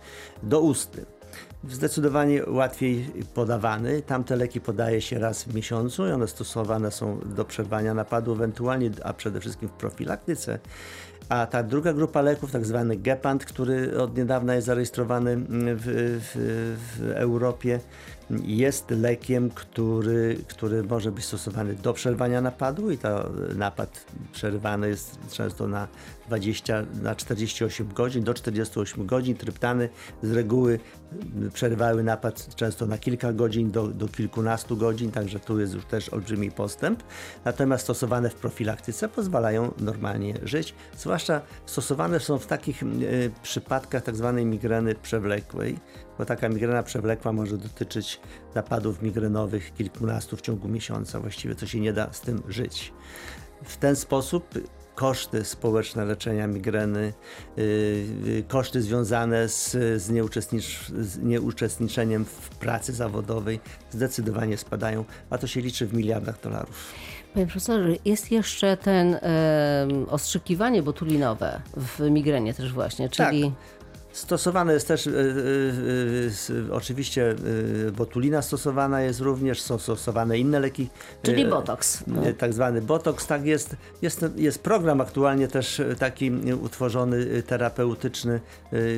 do 0.43 0.61
usty. 0.61 1.18
Zdecydowanie 1.65 2.43
łatwiej 2.47 3.13
podawany. 3.35 4.03
Tamte 4.03 4.37
leki 4.37 4.61
podaje 4.61 5.01
się 5.01 5.19
raz 5.19 5.45
w 5.45 5.55
miesiącu 5.55 6.07
i 6.07 6.11
one 6.11 6.29
stosowane 6.29 6.91
są 6.91 7.21
do 7.37 7.45
przerwania 7.45 7.95
napadu 7.95 8.33
ewentualnie, 8.33 8.91
a 9.05 9.13
przede 9.13 9.41
wszystkim 9.41 9.69
w 9.69 9.73
profilaktyce. 9.73 10.59
A 11.29 11.47
ta 11.47 11.63
druga 11.63 11.93
grupa 11.93 12.23
leków, 12.23 12.53
tak 12.53 12.67
zwany 12.67 12.97
Gepant, 12.97 13.45
który 13.45 14.01
od 14.01 14.17
niedawna 14.17 14.55
jest 14.55 14.67
zarejestrowany 14.67 15.37
w, 15.37 15.83
w, 16.21 16.33
w 16.99 17.11
Europie, 17.11 17.81
jest 18.31 18.91
lekiem, 18.91 19.51
który, 19.51 20.37
który 20.49 20.83
może 20.83 21.13
być 21.13 21.25
stosowany 21.25 21.75
do 21.75 21.93
przerwania 21.93 22.41
napadu 22.41 22.91
i 22.91 22.99
ta 22.99 23.29
napad 23.57 24.05
przerywany 24.33 24.89
jest 24.89 25.19
często 25.33 25.69
na 25.69 25.89
20, 26.27 26.85
na 27.03 27.15
48 27.15 27.89
godzin, 27.93 28.25
do 28.25 28.35
48 28.35 29.07
godzin. 29.07 29.37
Tryptany 29.37 29.89
z 30.23 30.33
reguły 30.33 30.79
przerywały 31.53 32.03
napad 32.03 32.55
często 32.55 32.87
na 32.87 32.99
kilka 32.99 33.33
godzin, 33.33 33.71
do, 33.71 33.89
do 33.89 34.09
kilkunastu 34.09 34.77
godzin, 34.77 35.11
także 35.11 35.41
tu 35.41 35.61
jest 35.61 35.75
już 35.75 35.85
też 35.85 36.09
olbrzymi 36.09 36.51
postęp. 36.51 37.03
Natomiast 37.45 37.85
stosowane 37.85 38.31
w 38.31 38.35
profilaktyce 38.35 39.09
pozwalają 39.09 39.73
normalnie 39.79 40.35
żyć, 40.43 40.75
zwłaszcza 40.97 41.41
stosowane 41.67 42.21
są 42.21 42.39
w 42.39 42.47
takich 42.47 42.83
y, 42.83 43.31
przypadkach 43.43 44.03
tak 44.03 44.17
zwanej 44.17 44.47
migreny 44.47 44.95
przewlekłej, 44.95 45.79
bo 46.19 46.25
taka 46.25 46.49
migrena 46.49 46.83
przewlekła 46.83 47.33
może 47.33 47.59
dotyczyć 47.59 48.21
napadów 48.55 49.03
migrenowych 49.03 49.75
kilkunastu 49.75 50.37
w 50.37 50.41
ciągu 50.41 50.69
miesiąca. 50.69 51.21
Właściwie 51.21 51.55
to 51.55 51.67
się 51.67 51.81
nie 51.81 51.93
da 51.93 52.13
z 52.13 52.21
tym 52.21 52.43
żyć. 52.49 52.93
W 53.65 53.77
ten 53.77 53.97
sposób 53.97 54.55
koszty 54.95 55.45
społeczne 55.45 56.05
leczenia 56.05 56.47
migreny, 56.47 57.13
yy, 57.57 57.65
yy, 58.25 58.43
koszty 58.49 58.83
związane 58.83 59.49
z, 59.49 59.71
z, 60.03 60.11
nieuczestnicz, 60.11 60.89
z 61.01 61.19
nieuczestniczeniem 61.19 62.25
w 62.25 62.49
pracy 62.49 62.93
zawodowej 62.93 63.61
zdecydowanie 63.91 64.57
spadają, 64.57 65.05
a 65.31 65.39
to 65.39 65.47
się 65.47 65.61
liczy 65.61 65.87
w 65.87 65.95
miliardach 65.95 66.41
dolarów. 66.41 66.95
Panie 67.35 67.47
profesorze, 67.47 67.97
jest 68.05 68.31
jeszcze 68.31 68.77
ten 68.77 69.19
ostrzykiwanie 70.09 70.83
botulinowe 70.83 71.61
w 71.77 72.11
migrenie 72.11 72.55
też 72.55 72.73
właśnie, 72.73 73.09
czyli 73.09 73.43
Tak. 73.43 73.78
Stosowane 74.19 74.73
jest 74.73 74.89
też, 74.89 75.07
y, 75.07 75.11
y, 75.11 76.31
y, 76.51 76.73
oczywiście 76.73 77.37
y, 77.87 77.93
botulina 77.93 78.43
stosowana 78.43 79.01
jest 79.01 79.21
również, 79.21 79.63
są 79.63 79.79
stosowane 79.79 80.39
inne 80.39 80.61
leki. 80.61 80.89
Czyli 81.23 81.45
y, 81.45 81.49
botoks. 81.49 82.05
y, 82.27 82.35
tak 82.35 82.53
zwany 82.53 82.83
botoks, 82.83 83.27
tak 83.27 83.45
jest, 83.47 83.77
jest, 84.03 84.25
jest 84.37 84.63
program 84.63 85.01
aktualnie 85.01 85.49
też 85.49 85.83
taki 85.99 86.33
utworzony, 86.63 87.43
terapeutyczny, 87.43 88.41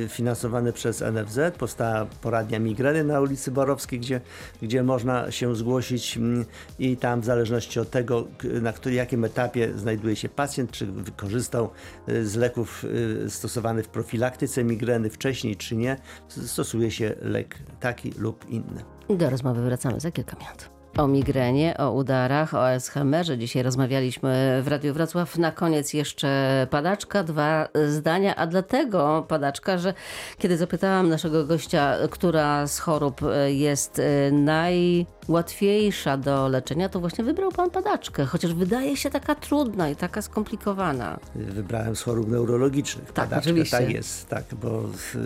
finansowany 0.09 0.73
przez 0.73 1.01
NFZ, 1.01 1.39
powstała 1.57 2.05
poradnia 2.21 2.59
migreny 2.59 3.03
na 3.03 3.21
ulicy 3.21 3.51
Borowskiej, 3.51 3.99
gdzie, 3.99 4.21
gdzie 4.61 4.83
można 4.83 5.31
się 5.31 5.55
zgłosić 5.55 6.17
mm, 6.17 6.45
i 6.79 6.97
tam 6.97 7.21
w 7.21 7.25
zależności 7.25 7.79
od 7.79 7.89
tego, 7.89 8.27
na 8.61 8.73
który, 8.73 8.95
jakim 8.95 9.25
etapie 9.25 9.73
znajduje 9.75 10.15
się 10.15 10.29
pacjent, 10.29 10.71
czy 10.71 10.85
wykorzystał 10.85 11.69
y, 12.09 12.25
z 12.27 12.35
leków 12.35 12.85
stosowanych 13.27 13.85
w 13.85 13.89
profilaktyce 13.89 14.63
migreny 14.63 15.10
wcześniej, 15.11 15.55
czy 15.55 15.75
nie, 15.75 15.97
stosuje 16.27 16.91
się 16.91 17.15
lek 17.21 17.59
taki 17.79 18.11
lub 18.11 18.49
inny. 18.49 18.83
Do 19.09 19.29
rozmowy 19.29 19.61
wracamy 19.61 19.99
za 19.99 20.11
kilka 20.11 20.37
minut. 20.37 20.70
O 20.97 21.07
migrenie, 21.07 21.77
o 21.77 21.91
udarach, 21.91 22.53
o 22.53 22.67
Alzheimerze. 22.67 23.37
Dzisiaj 23.37 23.63
rozmawialiśmy 23.63 24.61
w 24.63 24.67
Radiu 24.67 24.93
Wrocław. 24.93 25.37
Na 25.37 25.51
koniec 25.51 25.93
jeszcze 25.93 26.67
padaczka, 26.69 27.23
dwa 27.23 27.67
zdania, 27.87 28.35
a 28.35 28.47
dlatego 28.47 29.25
padaczka, 29.27 29.77
że 29.77 29.93
kiedy 30.37 30.57
zapytałam 30.57 31.09
naszego 31.09 31.45
gościa, 31.45 31.95
która 32.09 32.67
z 32.67 32.79
chorób 32.79 33.21
jest 33.47 34.01
najłatwiejsza 34.31 36.17
do 36.17 36.47
leczenia, 36.47 36.89
to 36.89 36.99
właśnie 36.99 37.23
wybrał 37.23 37.51
pan 37.51 37.69
padaczkę, 37.69 38.25
chociaż 38.25 38.53
wydaje 38.53 38.97
się 38.97 39.09
taka 39.09 39.35
trudna 39.35 39.89
i 39.89 39.95
taka 39.95 40.21
skomplikowana. 40.21 41.19
Wybrałem 41.35 41.95
z 41.95 42.01
chorób 42.01 42.29
neurologicznych. 42.29 43.05
Tak, 43.05 43.15
padaczkę. 43.15 43.49
oczywiście. 43.49 43.77
Tak 43.77 43.89
jest, 43.89 44.29
tak, 44.29 44.43
bo 44.61 44.83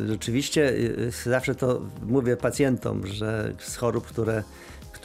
rzeczywiście 0.07 0.69
y, 0.69 1.11
y, 1.25 1.29
zawsze 1.29 1.55
to 1.55 1.81
mówię 2.07 2.37
pacjentom, 2.37 3.07
że 3.07 3.53
z 3.59 3.75
chorób, 3.75 4.07
które, 4.07 4.43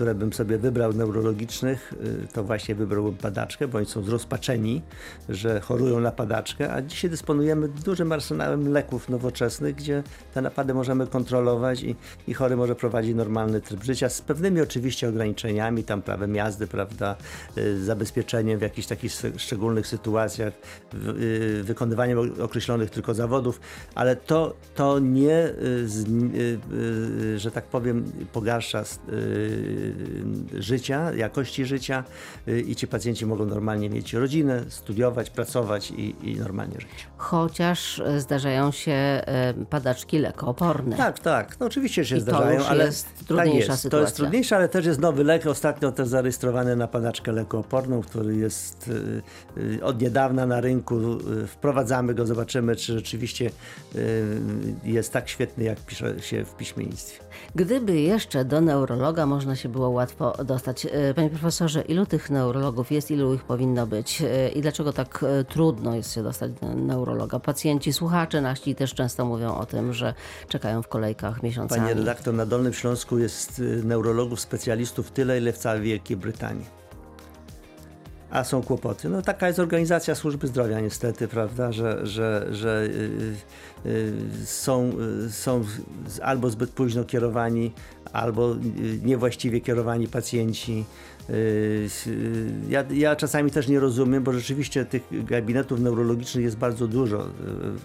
które 0.01 0.15
bym 0.15 0.33
sobie 0.33 0.59
wybrał 0.59 0.93
neurologicznych, 0.93 1.95
y, 2.25 2.27
to 2.33 2.45
właśnie 2.45 2.75
wybrałbym 2.75 3.15
padaczkę, 3.15 3.69
bo 3.69 3.79
oni 3.79 3.87
są 3.87 4.03
zrozpaczeni, 4.03 4.83
że 5.29 5.61
chorują 5.61 6.01
na 6.01 6.13
padaczkę, 6.13 6.73
a 6.73 6.83
dzisiaj 6.83 7.11
dysponujemy 7.11 7.69
dużym 7.69 8.13
arsenałem 8.13 8.73
leków 8.73 9.09
nowoczesnych, 9.09 9.75
gdzie 9.75 10.03
te 10.35 10.43
napady 10.43 10.75
możemy 10.75 11.07
kontrolować 11.07 11.83
i, 11.83 11.97
i 12.29 12.35
chory 12.35 12.57
może 12.57 12.75
prowadzić 12.75 13.15
normalny 13.15 13.61
tryb 13.61 13.83
życia 13.83 14.09
z 14.09 14.21
pewnymi 14.21 14.61
oczywiście 14.61 15.09
ograniczeniami, 15.09 15.85
tam 15.85 16.03
prawem 16.03 16.35
jazdy, 16.35 16.67
prawda, 16.67 17.17
y, 17.59 17.85
zabezpieczeniem 17.85 18.59
w 18.59 18.63
jakichś 18.63 18.89
takich 18.89 19.13
szczególnych 19.37 19.87
sytuacjach, 19.87 20.53
y, 20.95 21.63
wykonywaniem 21.63 22.19
określonych 22.43 22.91
tylko 22.91 23.15
zawodów, 23.15 23.61
ale 23.95 24.17
to, 24.17 24.55
to 24.75 24.99
nie, 24.99 25.51
że 27.37 27.51
tak 27.51 27.65
powiem, 27.65 28.05
pogarsza 28.33 28.85
życia, 30.59 31.13
jakości 31.15 31.67
życia 31.67 32.05
y, 32.49 32.61
i 32.61 32.77
ci 32.77 32.87
pacjenci 32.87 33.27
mogą 33.27 33.47
normalnie 33.47 33.91
mieć 33.91 34.13
rodzinę, 34.13 34.65
studiować, 34.69 35.31
pracować 35.31 35.91
i, 35.91 36.31
i 36.31 36.37
normalnie 36.37 36.81
żyć. 36.81 37.07
Chociaż 37.17 37.99
e, 37.99 38.21
zdarzają 38.21 38.71
się 38.71 39.23
padaczki 39.71 40.19
lekooporne. 40.19 40.97
Tak, 40.97 41.19
tak. 41.19 41.61
No 41.61 41.67
oczywiście 41.67 42.05
się 42.05 42.17
I 42.17 42.21
zdarzają, 42.21 42.65
ale 42.67 42.85
jest 42.85 43.19
tak 43.19 43.27
trudniejsza 43.27 43.57
jest. 43.57 43.67
To 43.67 43.73
jest 43.73 43.83
sytuacja. 43.83 44.17
trudniejsze, 44.17 44.57
ale 44.57 44.69
też 44.69 44.87
jest 44.87 45.01
nowy 45.01 45.25
lek, 45.25 45.47
ostatnio 45.47 45.93
też 45.93 46.09
zarejestrowany 46.09 46.77
na 46.77 46.89
padaczkę 46.89 47.33
lekooporną, 47.33 48.01
który 48.01 48.37
jest 48.37 48.89
y, 49.57 49.61
y, 49.61 49.85
od 49.85 50.03
niedawna 50.03 50.47
na 50.47 50.61
rynku. 50.61 50.97
Y, 51.45 51.47
Wprowadzamy 51.47 52.15
go, 52.15 52.27
zobaczymy, 52.27 52.77
czy 52.77 52.93
rzeczywiście 52.93 53.51
y, 53.95 54.41
jest 54.85 55.13
tak 55.13 55.29
świetny, 55.29 55.65
jak 55.65 55.81
pisze 55.81 56.21
się 56.21 56.45
w 56.45 56.55
piśmiennictwie. 56.55 57.21
Gdyby 57.55 58.01
jeszcze 58.01 58.45
do 58.45 58.61
neurologa 58.61 59.27
można 59.27 59.57
się 59.57 59.69
było 59.71 59.91
łatwo 59.91 60.45
dostać. 60.45 60.87
E, 60.87 61.15
Panie 61.15 61.31
profesorze, 61.31 61.83
ilu 61.83 62.07
tych 62.07 62.31
neurologów 62.31 62.93
jest, 62.93 63.11
ilu 63.11 63.35
ich 63.35 63.45
powinno 63.45 63.87
być 63.87 64.21
E, 64.23 64.49
i 64.49 64.63
dlaczego 64.63 64.93
tak 64.93 65.25
e, 65.41 65.45
trudno 65.45 65.95
jest 65.95 66.15
się 66.15 66.23
dostać 66.23 66.53
do 66.53 66.75
neurologa? 66.75 67.41
Pacjenci, 67.41 67.93
słuchacze 67.93 68.41
nasi 68.41 68.75
też 68.75 68.95
często 68.95 69.25
mówią 69.25 69.55
o 69.55 69.67
tym, 69.67 69.93
że 69.93 70.15
czekają 70.49 70.83
w 70.83 70.89
kolejkach 70.89 71.43
miesiącami. 71.43 71.81
Panie 71.81 71.95
redaktor, 71.95 72.35
na 72.35 72.47
Dolnym 72.47 72.73
Śląsku 72.73 73.19
jest 73.19 73.63
neurologów, 73.85 74.41
specjalistów 74.41 75.11
tyle, 75.11 75.39
ile 75.39 75.53
w 75.53 75.59
całej 75.59 75.83
Wielkiej 75.83 76.17
Brytanii. 76.17 76.81
A 78.31 78.45
są 78.45 78.63
kłopoty. 78.63 79.09
No 79.09 79.23
taka 79.23 79.47
jest 79.47 79.59
organizacja 79.59 80.15
służby 80.15 80.47
zdrowia 80.47 80.81
niestety, 80.81 81.29
prawda, 81.29 81.73
że, 81.73 82.07
że, 82.07 82.47
że 82.51 82.89
y, 83.87 83.89
y, 83.89 84.47
są, 84.47 84.93
y, 85.27 85.33
są 85.33 85.65
albo 86.23 86.51
zbyt 86.51 86.71
późno 86.71 87.05
kierowani, 87.05 87.73
albo 88.13 88.53
y, 88.53 88.57
niewłaściwie 89.05 89.61
kierowani 89.61 90.09
pacjenci. 90.09 90.85
Y, 91.31 91.33
y, 92.07 92.51
Ja, 92.69 92.85
ja 92.91 93.17
czasami 93.17 93.51
też 93.51 93.69
nie 93.69 93.81
rozumiem, 93.81 94.23
bo 94.25 94.33
rzeczywiście 94.33 94.85
tych 94.85 95.03
gabinetów 95.25 95.81
neurologicznych 95.81 96.45
jest 96.45 96.57
bardzo 96.57 96.89
dużo, 96.89 97.27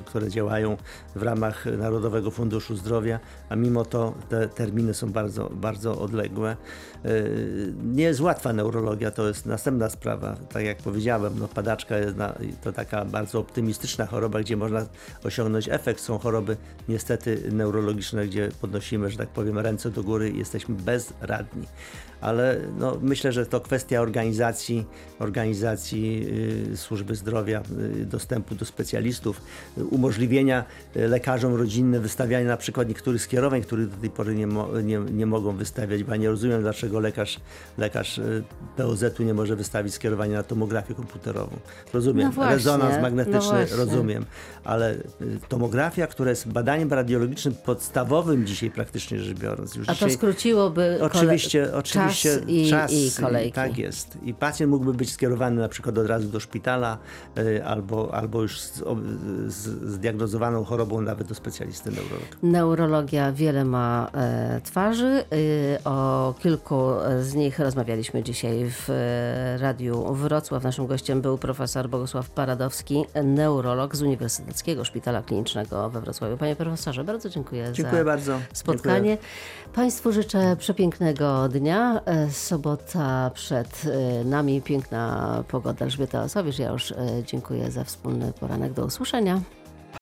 które 0.06 0.30
działają 0.30 0.78
w 1.16 1.24
ramach 1.24 1.66
Narodowego 1.78 2.32
Funduszu 2.32 2.76
Zdrowia, 2.76 3.20
a 3.50 3.56
mimo 3.56 3.86
to 3.86 4.14
te 4.30 4.50
terminy 4.50 4.94
są 4.94 5.12
bardzo, 5.12 5.50
bardzo 5.50 6.02
odległe. 6.02 6.58
Nie 7.84 8.04
jest 8.04 8.20
łatwa 8.20 8.54
neurologia, 8.54 9.12
to 9.12 9.28
jest 9.28 9.46
następna 9.46 9.90
sprawa. 9.90 10.36
Tak 10.54 10.66
jak 10.66 10.78
powiedziałem, 10.78 11.40
no 11.40 11.48
padaczka 11.48 11.98
jest 11.98 12.16
na, 12.16 12.36
to 12.64 12.74
taka 12.74 13.06
bardzo 13.06 13.40
optymistyczna 13.40 14.06
choroba, 14.06 14.40
gdzie 14.40 14.58
można 14.58 14.86
osiągnąć 15.24 15.70
efekt. 15.70 16.02
Są 16.02 16.18
choroby 16.18 16.58
niestety 16.90 17.44
neurologiczne, 17.52 18.28
gdzie 18.28 18.50
podnosimy, 18.62 19.10
że 19.10 19.18
tak 19.18 19.30
powiem, 19.30 19.60
ręce 19.60 19.92
do 19.92 20.04
góry 20.04 20.15
i 20.24 20.38
jesteśmy 20.38 20.76
bezradni. 20.76 21.68
Ale 22.26 22.60
no, 22.78 22.98
myślę, 23.02 23.32
że 23.32 23.46
to 23.46 23.62
kwestia 23.62 24.02
organizacji, 24.02 24.86
organizacji 25.20 26.28
y, 26.74 26.78
służby 26.78 27.16
zdrowia, 27.16 27.64
y, 28.02 28.06
dostępu 28.06 28.56
do 28.56 28.66
specjalistów, 28.66 29.42
y, 29.78 29.86
umożliwienia 29.86 30.66
lekarzom 30.96 31.56
rodzinnym 31.56 32.02
wystawiania 32.02 32.48
na 32.48 32.58
przykład 32.58 32.88
niektórych 32.88 33.22
skierowań, 33.22 33.62
których 33.62 33.90
do 33.90 33.98
tej 33.98 34.10
pory 34.10 34.36
nie, 34.36 34.48
mo, 34.48 34.82
nie, 34.82 35.00
nie 35.00 35.26
mogą 35.26 35.56
wystawiać, 35.56 36.04
bo 36.04 36.12
ja 36.12 36.18
nie 36.18 36.30
rozumiem, 36.30 36.62
dlaczego 36.62 37.00
lekarz, 37.00 37.40
lekarz 37.78 38.18
y, 38.18 38.44
POZ-u 38.78 39.24
nie 39.24 39.34
może 39.34 39.56
wystawić 39.56 39.94
skierowania 39.94 40.38
na 40.38 40.44
tomografię 40.44 40.94
komputerową. 40.94 41.58
Rozumiem, 41.94 42.28
No 42.28 42.34
właśnie, 42.34 42.56
rezonans 42.56 42.96
no 42.96 43.02
magnetyczny 43.02 43.40
właśnie. 43.40 43.78
rozumiem, 43.78 44.26
ale 44.64 44.94
y, 44.96 45.00
tomografia, 45.50 46.08
która 46.08 46.30
jest 46.30 46.48
badaniem 46.48 46.94
radiologicznym 46.94 47.56
podstawowym 47.56 48.46
dzisiaj 48.46 48.72
praktycznie 48.72 49.20
rzecz 49.20 49.38
biorąc. 49.38 49.76
Już 49.76 49.90
A 49.90 49.92
to 49.92 49.96
dzisiaj, 49.96 50.12
skróciłoby 50.12 51.00
Oczywiście, 51.02 51.74
oczywiście 51.74 52.15
czas 52.24 52.40
i, 52.48 52.70
czas 52.70 52.92
i 52.94 53.12
kolejki. 53.22 53.52
Tak 53.52 53.78
jest. 53.78 54.18
I 54.24 54.34
pacjent 54.34 54.72
mógłby 54.72 54.94
być 54.94 55.12
skierowany 55.12 55.62
na 55.62 55.70
przykład 55.70 55.98
od 55.98 56.08
razu 56.08 56.28
do 56.28 56.40
szpitala 56.40 56.98
y, 57.38 57.66
albo, 57.66 58.14
albo 58.14 58.42
już 58.42 58.60
z, 58.60 58.82
o- 58.82 58.98
z 59.48 59.92
zdiagnozowaną 59.92 60.64
chorobą 60.64 61.02
nawet 61.02 61.28
do 61.28 61.36
specjalisty 61.36 61.92
neurologa. 61.92 62.26
Neurologia 62.44 63.32
wiele 63.32 63.66
ma 63.66 64.12
e, 64.14 64.62
twarzy. 64.64 65.24
Y, 65.34 65.78
o 65.86 66.34
kilku 66.40 66.76
z 67.22 67.34
nich 67.34 67.60
rozmawialiśmy 67.60 68.24
dzisiaj 68.24 68.66
w 68.72 68.90
e, 68.90 69.58
Radiu 69.58 70.14
Wrocław. 70.14 70.64
Naszym 70.64 70.88
gościem 70.88 71.22
był 71.22 71.38
profesor 71.38 71.90
Bogusław 71.90 72.30
Paradowski, 72.30 73.06
neurolog 73.24 73.96
z 73.96 74.02
Uniwersyteckiego 74.02 74.86
Szpitala 74.86 75.22
Klinicznego 75.22 75.90
we 75.90 76.02
Wrocławiu. 76.02 76.38
Panie 76.38 76.56
profesorze, 76.56 77.04
bardzo 77.04 77.30
dziękuję, 77.30 77.70
Dziękuję 77.74 77.98
za 78.00 78.06
bardzo. 78.06 78.40
spotkanie. 78.54 79.10
Dziękuję. 79.10 79.18
Państwu 79.74 80.12
życzę 80.12 80.56
przepięknego 80.60 81.50
dnia. 81.50 81.95
E, 82.06 82.32
Sobota 82.32 83.32
przed 83.34 83.86
e, 83.86 84.24
nami, 84.24 84.62
piękna 84.62 85.44
pogoda. 85.48 85.86
Elżbieta 85.86 86.24
Osowicz, 86.24 86.60
ja 86.60 86.72
już 86.72 86.92
e, 86.92 86.96
dziękuję 87.26 87.72
za 87.72 87.84
wspólny 87.84 88.34
poranek. 88.40 88.74
Do 88.74 88.86
usłyszenia. 88.86 89.42